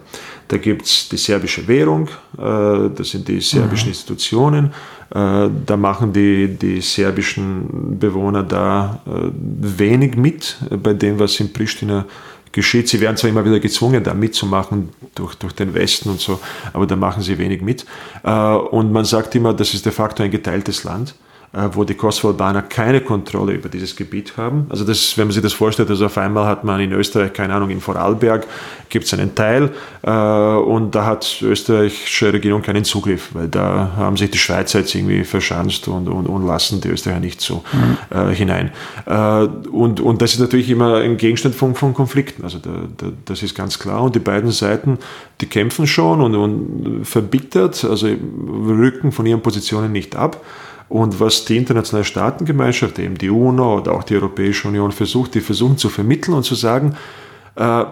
[0.49, 3.93] Da gibt es die serbische Währung, äh, das sind die serbischen mhm.
[3.93, 4.67] Institutionen,
[5.15, 9.31] äh, da machen die, die serbischen Bewohner da äh,
[9.79, 12.05] wenig mit bei dem, was in Pristina
[12.55, 12.89] geschieht.
[12.89, 16.41] Sie werden zwar immer wieder gezwungen, da mitzumachen durch, durch den Westen und so,
[16.73, 17.85] aber da machen sie wenig mit.
[18.23, 21.15] Und man sagt immer, das ist de facto ein geteiltes Land.
[21.55, 24.67] Äh, wo die Kosovo-Albaner keine Kontrolle über dieses Gebiet haben.
[24.71, 27.55] Also das, wenn man sich das vorstellt, also auf einmal hat man in Österreich, keine
[27.55, 28.45] Ahnung, in Vorarlberg
[28.89, 29.71] gibt es einen Teil
[30.03, 34.81] äh, und da hat die österreichische Regierung keinen Zugriff, weil da haben sich die Schweizer
[34.81, 37.99] jetzt irgendwie verschanzt und, und, und lassen die Österreicher nicht so mhm.
[38.11, 38.73] äh, hinein.
[39.07, 43.13] Äh, und, und das ist natürlich immer ein Gegenstand von, von Konflikten, also da, da,
[43.27, 44.99] das ist ganz klar und die beiden Seiten,
[45.41, 50.41] die kämpfen schon und, und verbittert, also rücken von ihren Positionen nicht ab.
[50.89, 55.41] Und was die internationale Staatengemeinschaft, eben die UNO oder auch die Europäische Union versucht, die
[55.41, 56.97] versuchen zu vermitteln und zu sagen,
[57.57, 57.85] äh,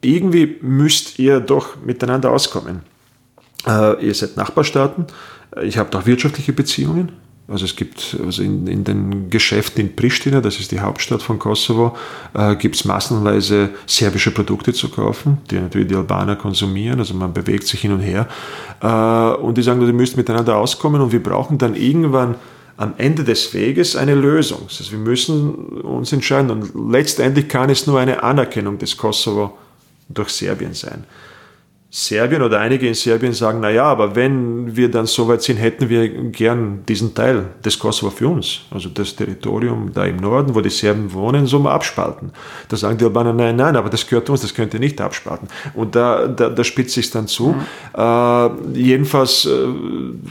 [0.00, 2.82] irgendwie müsst ihr doch miteinander auskommen.
[3.66, 5.06] Äh, ihr seid Nachbarstaaten,
[5.62, 7.12] ich habe auch wirtschaftliche Beziehungen.
[7.50, 11.38] Also es gibt also in, in, den Geschäften in Pristina, das ist die Hauptstadt von
[11.38, 11.96] Kosovo,
[12.34, 16.98] äh, gibt es massenweise serbische Produkte zu kaufen, die natürlich die Albaner konsumieren.
[16.98, 18.28] Also man bewegt sich hin und her.
[18.82, 22.34] Äh, und die sagen, ihr müsst miteinander auskommen und wir brauchen dann irgendwann
[22.76, 24.60] am Ende des Weges eine Lösung.
[24.68, 29.56] Also wir müssen uns entscheiden und letztendlich kann es nur eine Anerkennung des Kosovo
[30.10, 31.04] durch Serbien sein.
[31.90, 35.56] Serbien oder einige in Serbien sagen, na ja, aber wenn wir dann so weit sind,
[35.56, 38.60] hätten wir gern diesen Teil des Kosovo für uns.
[38.70, 42.30] Also das Territorium da im Norden, wo die Serben wohnen, so mal abspalten.
[42.68, 45.48] Da sagen die Albaner, nein, nein, aber das gehört uns, das könnt ihr nicht abspalten.
[45.72, 47.54] Und da, da, da spitzt sich dann zu.
[47.54, 47.98] Mhm.
[47.98, 49.66] Äh, jedenfalls äh,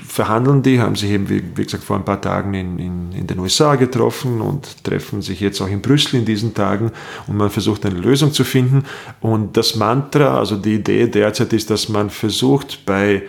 [0.07, 3.25] verhandeln die, haben sich eben, wie, wie, gesagt, vor ein paar Tagen in, in, in
[3.25, 6.91] den USA getroffen und treffen sich jetzt auch in Brüssel in diesen Tagen
[7.25, 8.83] und man versucht eine Lösung zu finden.
[9.21, 13.23] Und das Mantra, also die Idee derzeit derzeit ist, dass man versucht, bei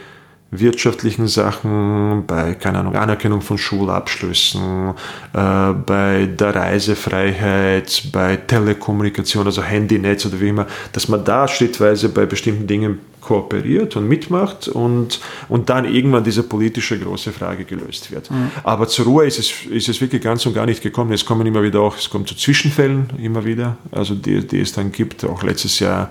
[0.50, 4.94] wirtschaftlichen Sachen, bei, keine Ahnung, Anerkennung von Schulabschlüssen,
[5.34, 12.08] äh, bei der Reisefreiheit, bei Telekommunikation, also Handynetz oder wie immer, dass man da schrittweise
[12.08, 18.10] bei bestimmten Dingen kooperiert und mitmacht und, und dann irgendwann diese politische große Frage gelöst
[18.10, 18.30] wird.
[18.30, 18.50] Mhm.
[18.64, 21.12] Aber zur Ruhe ist es, ist es wirklich ganz und gar nicht gekommen.
[21.12, 24.72] Es kommen immer wieder auch, es kommt zu Zwischenfällen immer wieder, also die, die es
[24.72, 26.08] dann gibt, auch letztes Jahr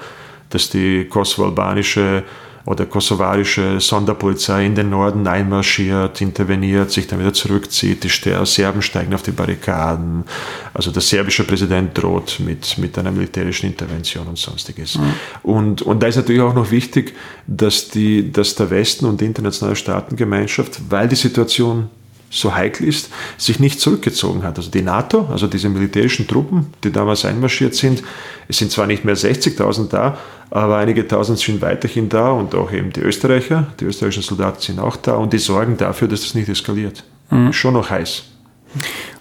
[0.50, 2.24] dass die kosovo-albanische
[2.68, 9.14] oder kosovarische Sonderpolizei in den Norden einmarschiert, interveniert, sich dann wieder zurückzieht, die Serben steigen
[9.14, 10.26] auf die Barrikaden,
[10.74, 14.98] also der serbische Präsident droht mit, mit einer militärischen Intervention und sonstiges.
[14.98, 15.14] Mhm.
[15.44, 17.16] Und, und da ist natürlich auch noch wichtig,
[17.48, 21.90] dass, die, dass der Westen und die internationale Staatengemeinschaft, weil die Situation
[22.30, 24.58] so heikel ist, sich nicht zurückgezogen hat.
[24.58, 28.04] Also die NATO, also diese militärischen Truppen, die damals einmarschiert sind,
[28.48, 30.18] es sind zwar nicht mehr 60.000 da,
[30.50, 34.80] aber einige Tausend sind weiterhin da und auch eben die Österreicher, die österreichischen Soldaten sind
[34.80, 37.04] auch da und die sorgen dafür, dass das nicht eskaliert.
[37.30, 37.52] Mhm.
[37.54, 38.24] Schon noch heiß.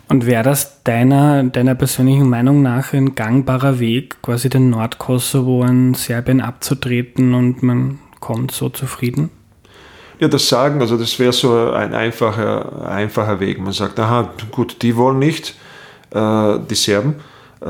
[0.08, 5.94] Und wäre das deiner, deiner persönlichen Meinung nach ein gangbarer Weg, quasi den Nordkosovo an
[5.94, 9.30] Serbien abzutreten und man kommt so zufrieden?
[10.18, 13.60] Ja, das Sagen, also das wäre so ein einfacher, einfacher Weg.
[13.60, 15.54] Man sagt, aha, gut, die wollen nicht,
[16.10, 17.16] äh, die Serben,
[17.60, 17.66] äh,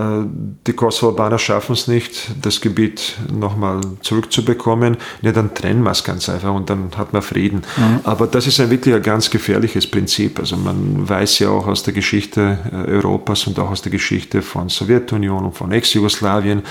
[0.66, 4.96] die Kosovo-Albaner schaffen es nicht, das Gebiet nochmal zurückzubekommen.
[5.22, 7.62] Ja, dann trennen wir es ganz einfach und dann hat man Frieden.
[7.76, 8.00] Mhm.
[8.04, 10.38] Aber das ist ein wirklich ein ganz gefährliches Prinzip.
[10.38, 14.42] Also man weiß ja auch aus der Geschichte äh, Europas und auch aus der Geschichte
[14.42, 16.62] von Sowjetunion und von Ex-Jugoslawien,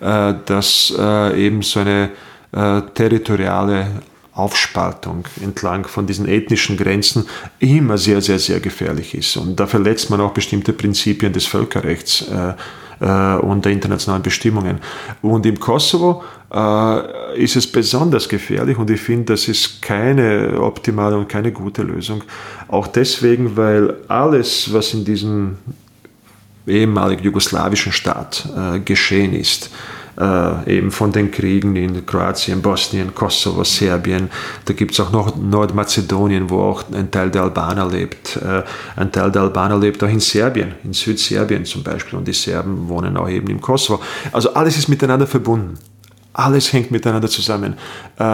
[0.00, 2.10] äh, dass äh, eben so eine
[2.52, 3.86] äh, territoriale
[4.34, 7.26] Aufspaltung entlang von diesen ethnischen Grenzen
[7.60, 9.36] immer sehr, sehr, sehr gefährlich ist.
[9.36, 12.54] Und da verletzt man auch bestimmte Prinzipien des Völkerrechts äh,
[13.00, 14.78] äh, und der internationalen Bestimmungen.
[15.22, 21.16] Und im Kosovo äh, ist es besonders gefährlich und ich finde, das ist keine optimale
[21.16, 22.22] und keine gute Lösung.
[22.68, 25.58] Auch deswegen, weil alles, was in diesem
[26.66, 29.70] ehemaligen jugoslawischen Staat äh, geschehen ist,
[30.18, 34.30] äh, eben von den Kriegen in Kroatien, Bosnien, Kosovo, Serbien.
[34.64, 38.36] Da gibt es auch noch Nordmazedonien, wo auch ein Teil der Albaner lebt.
[38.36, 38.62] Äh,
[38.96, 42.18] ein Teil der Albaner lebt auch in Serbien, in Südserbien zum Beispiel.
[42.18, 44.02] Und die Serben wohnen auch eben im Kosovo.
[44.32, 45.78] Also alles ist miteinander verbunden.
[46.32, 47.74] Alles hängt miteinander zusammen.
[48.18, 48.24] Äh,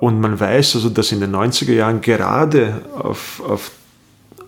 [0.00, 3.70] und man weiß also, dass in den 90er Jahren gerade auf, auf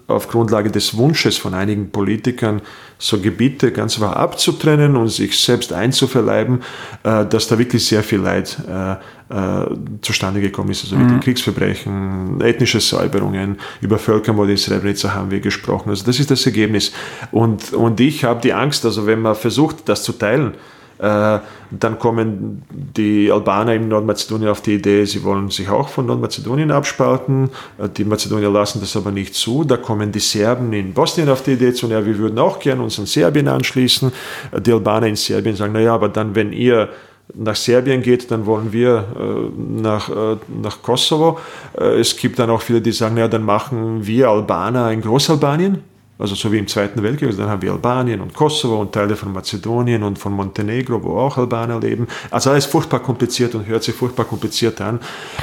[0.08, 2.62] auf Grundlage des Wunsches von einigen Politikern,
[2.98, 6.62] so Gebiete ganz einfach abzutrennen und sich selbst einzuverleiben,
[7.04, 8.92] äh, dass da wirklich sehr viel Leid äh,
[9.30, 9.66] äh,
[10.00, 10.82] zustande gekommen ist.
[10.84, 11.02] Also mhm.
[11.02, 15.90] wirklich Kriegsverbrechen, ethnische Säuberungen, über Völkermord in Srebrenica haben wir gesprochen.
[15.90, 16.92] Also das ist das Ergebnis.
[17.30, 20.54] Und, und ich habe die Angst, also wenn man versucht, das zu teilen,
[21.00, 26.70] dann kommen die Albaner in Nordmazedonien auf die Idee, sie wollen sich auch von Nordmazedonien
[26.70, 27.50] abspalten.
[27.78, 29.64] Äh, die Mazedonier lassen das aber nicht zu.
[29.64, 32.82] Da kommen die Serben in Bosnien auf die Idee zu, ja, wir würden auch gerne
[32.82, 34.12] uns an Serbien anschließen.
[34.52, 36.88] Äh, die Albaner in Serbien sagen, naja, aber dann, wenn ihr
[37.34, 41.38] nach Serbien geht, dann wollen wir äh, nach, äh, nach Kosovo.
[41.78, 45.82] Äh, es gibt dann auch viele, die sagen, ja, dann machen wir Albaner in Großalbanien.
[46.18, 49.14] Also so wie im Zweiten Weltkrieg, also dann haben wir Albanien und Kosovo und Teile
[49.14, 52.08] von Mazedonien und von Montenegro, wo auch Albaner leben.
[52.30, 54.98] Also alles furchtbar kompliziert und hört sich furchtbar kompliziert an.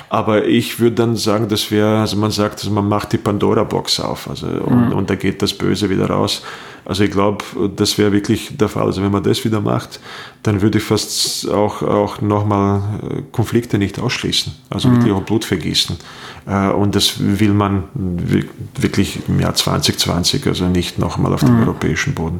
[0.09, 4.01] Aber ich würde dann sagen, dass wir, also man sagt, also man macht die Pandora-Box
[4.01, 4.93] auf also, und, mhm.
[4.93, 6.43] und da geht das Böse wieder raus.
[6.85, 7.43] Also ich glaube,
[7.75, 8.83] das wäre wirklich der Fall.
[8.83, 9.99] Also wenn man das wieder macht,
[10.43, 14.53] dann würde ich fast auch, auch nochmal äh, Konflikte nicht ausschließen.
[14.69, 14.95] Also mhm.
[14.97, 15.97] wirklich auch Blut vergießen.
[16.45, 21.63] Äh, und das will man wirklich im Jahr 2020, also nicht nochmal auf dem mhm.
[21.63, 22.39] europäischen Boden.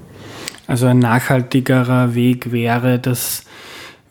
[0.68, 3.44] Also ein nachhaltigerer Weg wäre, dass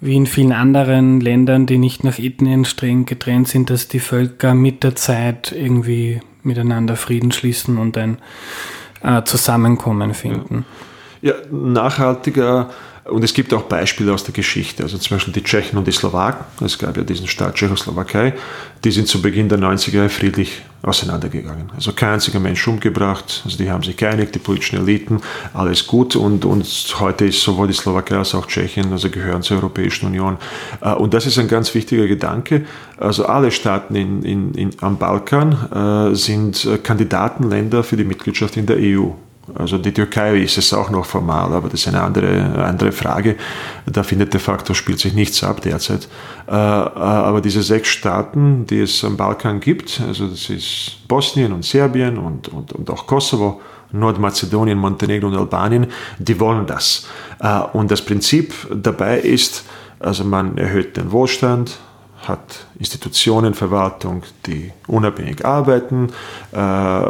[0.01, 4.55] wie in vielen anderen Ländern, die nicht nach Ethnien streng getrennt sind, dass die Völker
[4.55, 8.19] mit der Zeit irgendwie miteinander Frieden schließen und ein
[9.05, 10.65] äh, Zusammenkommen finden.
[11.21, 11.33] Ja.
[11.33, 12.71] ja, nachhaltiger
[13.07, 15.93] und es gibt auch Beispiele aus der Geschichte, also zum Beispiel die Tschechen und die
[15.93, 16.65] Slowaken.
[16.65, 18.33] Es gab ja diesen Staat Tschechoslowakei,
[18.83, 21.71] die sind zu Beginn der 90er Jahre friedlich auseinandergegangen.
[21.75, 25.21] Also kein einziger Mensch umgebracht, also die haben sich geeinigt, die politischen Eliten,
[25.53, 26.65] alles gut und, und
[26.99, 30.39] heute ist sowohl die Slowakei als auch Tschechien, also gehören zur Europäischen Union.
[30.81, 32.65] Äh, und das ist ein ganz wichtiger Gedanke.
[32.97, 38.65] Also alle Staaten in, in, in, am Balkan äh, sind Kandidatenländer für die Mitgliedschaft in
[38.65, 39.11] der EU.
[39.55, 43.37] Also die Türkei ist es auch noch formal, aber das ist eine andere, andere Frage.
[43.85, 46.09] Da findet de facto spielt sich nichts ab derzeit.
[46.49, 51.53] Äh, äh, aber diese sechs Staaten, die es am Balkan gibt, also das ist Bosnien
[51.53, 53.61] und Serbien und, und, und auch Kosovo,
[53.93, 55.87] Nordmazedonien, Montenegro und Albanien,
[56.19, 57.07] die wollen das.
[57.41, 59.65] Äh, und das Prinzip dabei ist,
[60.01, 61.79] also man erhöht den Wohlstand,
[62.27, 66.09] hat Institutionen, Verwaltung, die unabhängig arbeiten,
[66.53, 66.57] äh,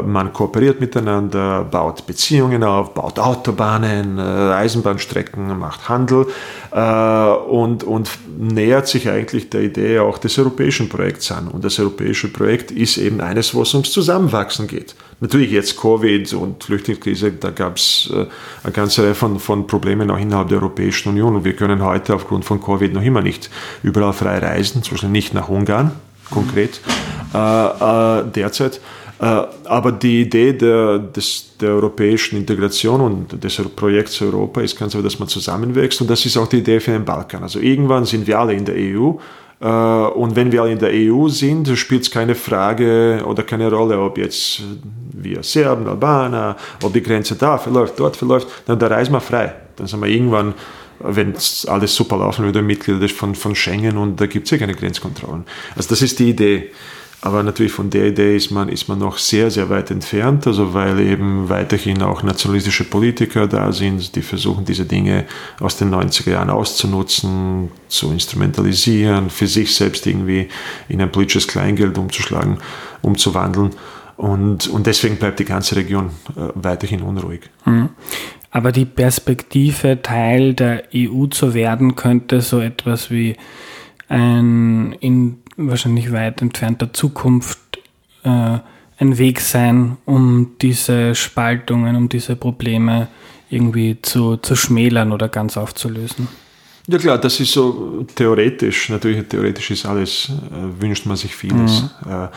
[0.02, 6.26] man kooperiert miteinander, baut Beziehungen auf, baut Autobahnen, äh, Eisenbahnstrecken, macht Handel
[6.70, 11.48] äh, und, und nähert sich eigentlich der Idee auch des europäischen Projekts an.
[11.48, 14.94] Und das europäische Projekt ist eben eines, wo es ums Zusammenwachsen geht.
[15.20, 18.12] Natürlich jetzt Covid und Flüchtlingskrise, da gab es
[18.62, 22.14] eine ganze Reihe von, von Problemen auch innerhalb der Europäischen Union und wir können heute
[22.14, 23.48] aufgrund von Covid noch immer nicht
[23.82, 25.92] überall frei reisen, Beispiel nicht nach Ungarn
[26.30, 26.80] konkret
[27.34, 28.80] äh, äh, derzeit.
[29.20, 34.94] Äh, aber die Idee der, des, der europäischen Integration und des Projekts Europa ist ganz
[34.94, 37.42] einfach, dass man zusammenwächst und das ist auch die Idee für den Balkan.
[37.42, 39.12] Also irgendwann sind wir alle in der EU
[39.60, 43.70] äh, und wenn wir alle in der EU sind, spielt es keine Frage oder keine
[43.70, 44.62] Rolle, ob jetzt
[45.12, 49.54] wir Serben, Albaner, ob die Grenze da verläuft, dort verläuft, dann da reisen wir frei.
[49.76, 50.54] Dann sind wir irgendwann
[51.00, 51.34] wenn
[51.66, 55.44] alles super laufen würde, Mitglieder von, von Schengen und da gibt es ja keine Grenzkontrollen.
[55.76, 56.70] Also das ist die Idee.
[57.24, 60.74] Aber natürlich von der Idee ist man, ist man noch sehr, sehr weit entfernt, also
[60.74, 65.24] weil eben weiterhin auch nationalistische Politiker da sind, die versuchen, diese Dinge
[65.58, 70.48] aus den 90er Jahren auszunutzen, zu instrumentalisieren, für sich selbst irgendwie
[70.90, 72.58] in ein politisches Kleingeld umzuschlagen,
[73.00, 73.70] umzuwandeln.
[74.18, 77.40] Und, und deswegen bleibt die ganze Region äh, weiterhin unruhig.
[77.64, 77.88] Mhm.
[78.54, 83.34] Aber die Perspektive, Teil der EU zu werden, könnte so etwas wie
[84.08, 87.58] ein in wahrscheinlich weit entfernter Zukunft
[88.22, 88.58] äh,
[88.98, 93.08] ein Weg sein, um diese Spaltungen, um diese Probleme
[93.50, 96.28] irgendwie zu, zu schmälern oder ganz aufzulösen.
[96.86, 98.88] Ja klar, das ist so theoretisch.
[98.88, 101.90] Natürlich, theoretisch ist alles, äh, wünscht man sich vieles.
[102.04, 102.12] Mhm.
[102.12, 102.28] Äh,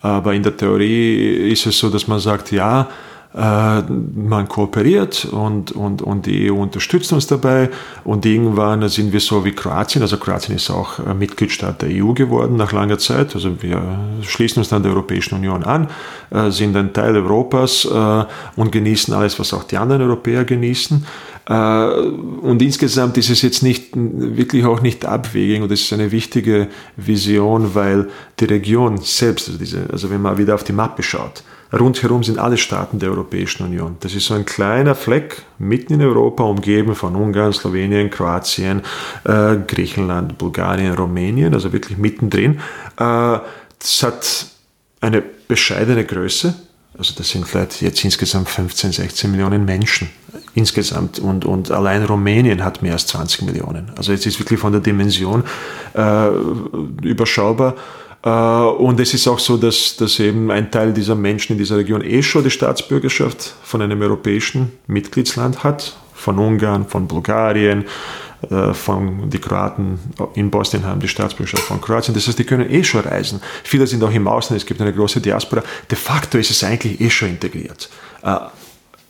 [0.00, 2.88] aber in der Theorie ist es so, dass man sagt, ja,
[3.36, 7.68] man kooperiert und, und, und die EU unterstützt uns dabei
[8.02, 12.56] und irgendwann sind wir so wie Kroatien, also Kroatien ist auch Mitgliedstaat der EU geworden
[12.56, 13.82] nach langer Zeit, also wir
[14.22, 15.88] schließen uns dann der Europäischen Union an,
[16.30, 18.24] äh, sind ein Teil Europas äh,
[18.56, 21.06] und genießen alles, was auch die anderen Europäer genießen.
[21.48, 26.66] Und insgesamt ist es jetzt nicht wirklich auch nicht abwegig und es ist eine wichtige
[26.96, 28.08] Vision, weil
[28.40, 32.38] die Region selbst, also, diese, also wenn man wieder auf die Mappe schaut, Rundherum sind
[32.38, 33.96] alle Staaten der Europäischen Union.
[34.00, 38.82] Das ist so ein kleiner Fleck mitten in Europa, umgeben von Ungarn, Slowenien, Kroatien,
[39.24, 42.60] äh, Griechenland, Bulgarien, Rumänien, also wirklich mittendrin.
[42.98, 43.38] Äh,
[43.78, 44.46] das hat
[45.00, 46.54] eine bescheidene Größe,
[46.98, 50.08] Also das sind vielleicht jetzt insgesamt 15, 16 Millionen Menschen
[50.54, 53.92] insgesamt und, und allein Rumänien hat mehr als 20 Millionen.
[53.96, 55.44] Also jetzt ist wirklich von der Dimension
[55.94, 56.28] äh,
[57.02, 57.74] überschaubar.
[58.26, 61.76] Äh, und es ist auch so, dass, dass eben ein Teil dieser Menschen in dieser
[61.76, 67.84] Region eh schon die Staatsbürgerschaft von einem europäischen Mitgliedsland hat, von Ungarn, von Bulgarien,
[68.50, 69.98] äh, von die Kroaten
[70.34, 72.14] in Bosnien haben die Staatsbürgerschaft von Kroatien.
[72.14, 73.40] Das heißt, die können eh schon reisen.
[73.62, 75.62] Viele sind auch im Ausland, es gibt eine große Diaspora.
[75.88, 77.88] De facto ist es eigentlich eh schon integriert.
[78.24, 78.36] Äh,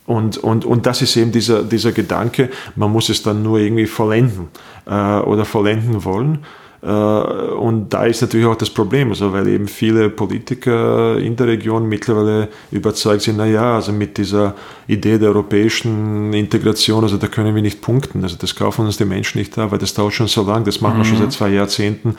[0.05, 3.87] und, und, und das ist eben dieser, dieser Gedanke, man muss es dann nur irgendwie
[3.87, 4.47] vollenden
[4.85, 6.45] äh, oder vollenden wollen.
[6.81, 11.47] Äh, und da ist natürlich auch das Problem, also weil eben viele Politiker in der
[11.47, 14.53] Region mittlerweile überzeugt sind, naja, also mit dieser
[14.87, 19.05] Idee der europäischen Integration, also da können wir nicht punkten, also das kaufen uns die
[19.05, 21.23] Menschen nicht da, weil das dauert schon so lang, das machen wir schon mhm.
[21.23, 22.15] seit zwei Jahrzehnten.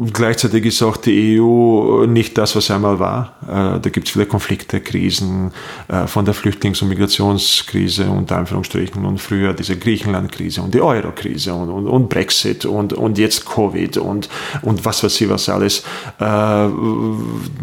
[0.00, 3.34] Äh, gleichzeitig ist auch die EU nicht das, was einmal war.
[3.42, 5.52] Äh, da gibt es viele Konflikte, Krisen,
[5.88, 11.54] äh, von der Flüchtlings- und Migrationskrise unter Anführungsstrichen und früher diese Griechenland-Krise und die Euro-Krise
[11.54, 14.28] und, und, und, Brexit und, und jetzt Covid und,
[14.62, 15.84] und was weiß ich was alles.
[16.18, 16.68] Äh,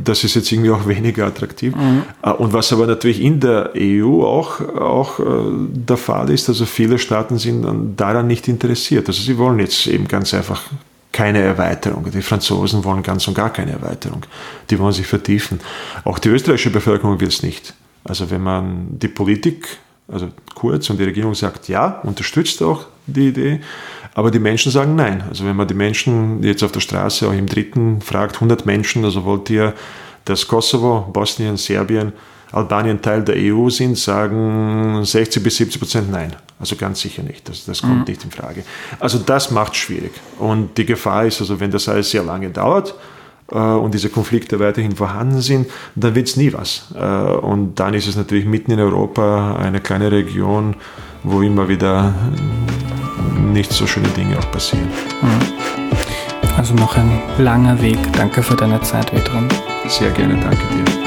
[0.04, 1.76] das ist jetzt irgendwie auch weniger attraktiv.
[1.76, 2.04] Mhm.
[2.38, 7.38] Und was aber natürlich in der EU auch, auch der Fall ist, also viele Staaten
[7.38, 7.66] sind
[7.98, 9.08] daran nicht interessiert.
[9.08, 10.62] Also sie wollen jetzt eben ganz einfach
[11.12, 12.10] keine Erweiterung.
[12.12, 14.26] Die Franzosen wollen ganz und gar keine Erweiterung.
[14.70, 15.60] Die wollen sich vertiefen.
[16.04, 17.74] Auch die österreichische Bevölkerung will es nicht.
[18.04, 19.68] Also wenn man die Politik,
[20.08, 23.62] also Kurz und die Regierung sagt ja, unterstützt auch die Idee,
[24.14, 25.24] aber die Menschen sagen nein.
[25.30, 29.06] Also wenn man die Menschen jetzt auf der Straße, auch im dritten, fragt, 100 Menschen,
[29.06, 29.74] also wollt ihr
[30.26, 32.14] das Kosovo, Bosnien, Serbien,
[32.52, 36.36] Albanien Teil der EU sind, sagen 60 bis 70 Prozent nein.
[36.62, 37.50] Also ganz sicher nicht.
[37.50, 38.04] Das, das kommt mhm.
[38.08, 38.64] nicht in Frage.
[39.00, 40.12] Also das macht schwierig.
[40.40, 42.94] Und die Gefahr ist, also wenn das alles sehr lange dauert,
[43.52, 46.94] äh, und diese Konflikte weiterhin vorhanden sind, dann wird es nie was.
[46.96, 50.76] Äh, und dann ist es natürlich mitten in Europa eine kleine Region,
[51.24, 52.14] wo immer wieder
[53.52, 54.88] nicht so schöne Dinge auch passieren.
[55.22, 55.62] Mhm.
[56.58, 57.98] Also noch ein langer Weg.
[58.14, 59.48] Danke für deine Zeit, Vedran.
[59.88, 61.02] Sehr gerne, danke dir.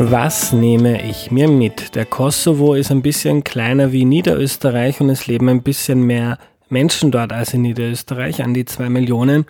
[0.00, 1.96] Was nehme ich mir mit?
[1.96, 6.38] Der Kosovo ist ein bisschen kleiner wie Niederösterreich und es leben ein bisschen mehr
[6.68, 9.44] Menschen dort als in Niederösterreich, an die zwei Millionen.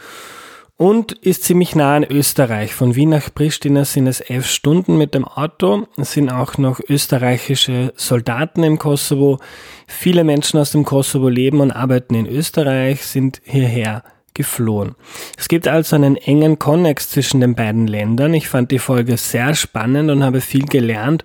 [0.78, 2.72] Und ist ziemlich nah an Österreich.
[2.72, 5.86] Von Wien nach Pristina sind es elf Stunden mit dem Auto.
[5.98, 9.40] Es sind auch noch österreichische Soldaten im Kosovo.
[9.86, 14.02] Viele Menschen aus dem Kosovo leben und arbeiten in Österreich, sind hierher
[14.38, 14.94] geflohen.
[15.36, 18.32] Es gibt also einen engen Konnex zwischen den beiden Ländern.
[18.34, 21.24] Ich fand die Folge sehr spannend und habe viel gelernt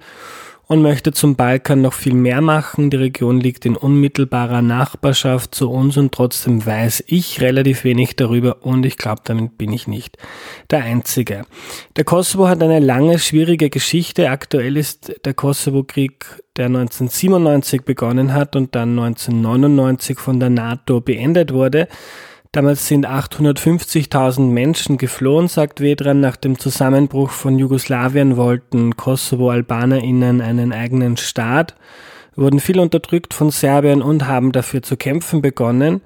[0.65, 2.89] und möchte zum Balkan noch viel mehr machen.
[2.89, 8.65] Die Region liegt in unmittelbarer Nachbarschaft zu uns und trotzdem weiß ich relativ wenig darüber
[8.65, 10.17] und ich glaube, damit bin ich nicht
[10.71, 11.43] der Einzige.
[11.95, 14.31] Der Kosovo hat eine lange, schwierige Geschichte.
[14.31, 16.25] Aktuell ist der Kosovo-Krieg,
[16.57, 21.87] der 1997 begonnen hat und dann 1999 von der NATO beendet wurde.
[22.53, 26.19] Damals sind 850.000 Menschen geflohen, sagt Vedran.
[26.19, 31.73] Nach dem Zusammenbruch von Jugoslawien wollten Kosovo-AlbanerInnen einen eigenen Staat,
[32.35, 36.01] wurden viel unterdrückt von Serbien und haben dafür zu kämpfen begonnen.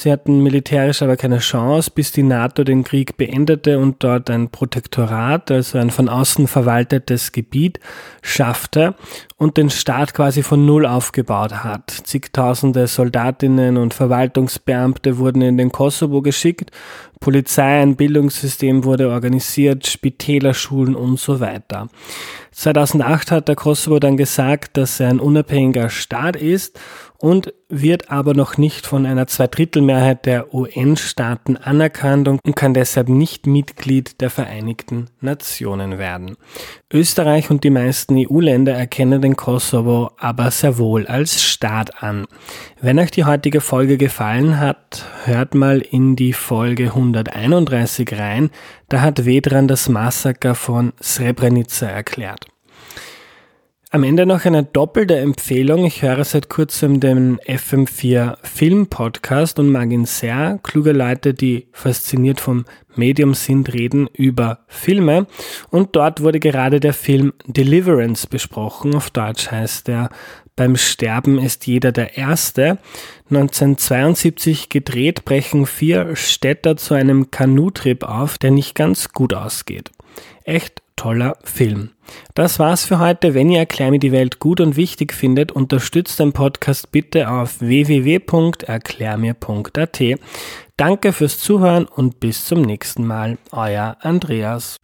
[0.00, 4.48] Sie hatten militärisch aber keine Chance, bis die NATO den Krieg beendete und dort ein
[4.48, 7.80] Protektorat, also ein von außen verwaltetes Gebiet,
[8.22, 8.94] schaffte
[9.38, 11.90] und den Staat quasi von Null aufgebaut hat.
[11.90, 16.70] Zigtausende Soldatinnen und Verwaltungsbeamte wurden in den Kosovo geschickt,
[17.18, 21.88] Polizei, ein Bildungssystem wurde organisiert, Spitäler, Schulen und so weiter.
[22.52, 26.78] 2008 hat der Kosovo dann gesagt, dass er ein unabhängiger Staat ist
[27.18, 33.46] und wird aber noch nicht von einer Zweidrittelmehrheit der UN-Staaten anerkannt und kann deshalb nicht
[33.46, 36.36] Mitglied der Vereinigten Nationen werden.
[36.90, 42.26] Österreich und die meisten EU-Länder erkennen den Kosovo aber sehr wohl als Staat an.
[42.80, 48.50] Wenn euch die heutige Folge gefallen hat, hört mal in die Folge 131 rein,
[48.88, 52.46] da hat Vedran das Massaker von Srebrenica erklärt.
[53.90, 55.86] Am Ende noch eine doppelte Empfehlung.
[55.86, 60.60] Ich höre seit kurzem den FM4 Film Podcast und mag ihn sehr.
[60.62, 62.66] Kluge Leute, die fasziniert vom
[62.96, 65.26] Medium sind, reden über Filme.
[65.70, 68.94] Und dort wurde gerade der Film Deliverance besprochen.
[68.94, 70.10] Auf Deutsch heißt er
[70.54, 72.76] Beim Sterben ist jeder der Erste.
[73.30, 79.92] 1972 gedreht brechen vier Städter zu einem Kanutrip auf, der nicht ganz gut ausgeht.
[80.48, 81.90] Echt toller Film.
[82.32, 83.34] Das war's für heute.
[83.34, 87.60] Wenn ihr Erklär mir die Welt gut und wichtig findet, unterstützt den Podcast bitte auf
[87.60, 90.02] www.erklärmir.at.
[90.78, 93.36] Danke fürs Zuhören und bis zum nächsten Mal.
[93.52, 94.78] Euer Andreas.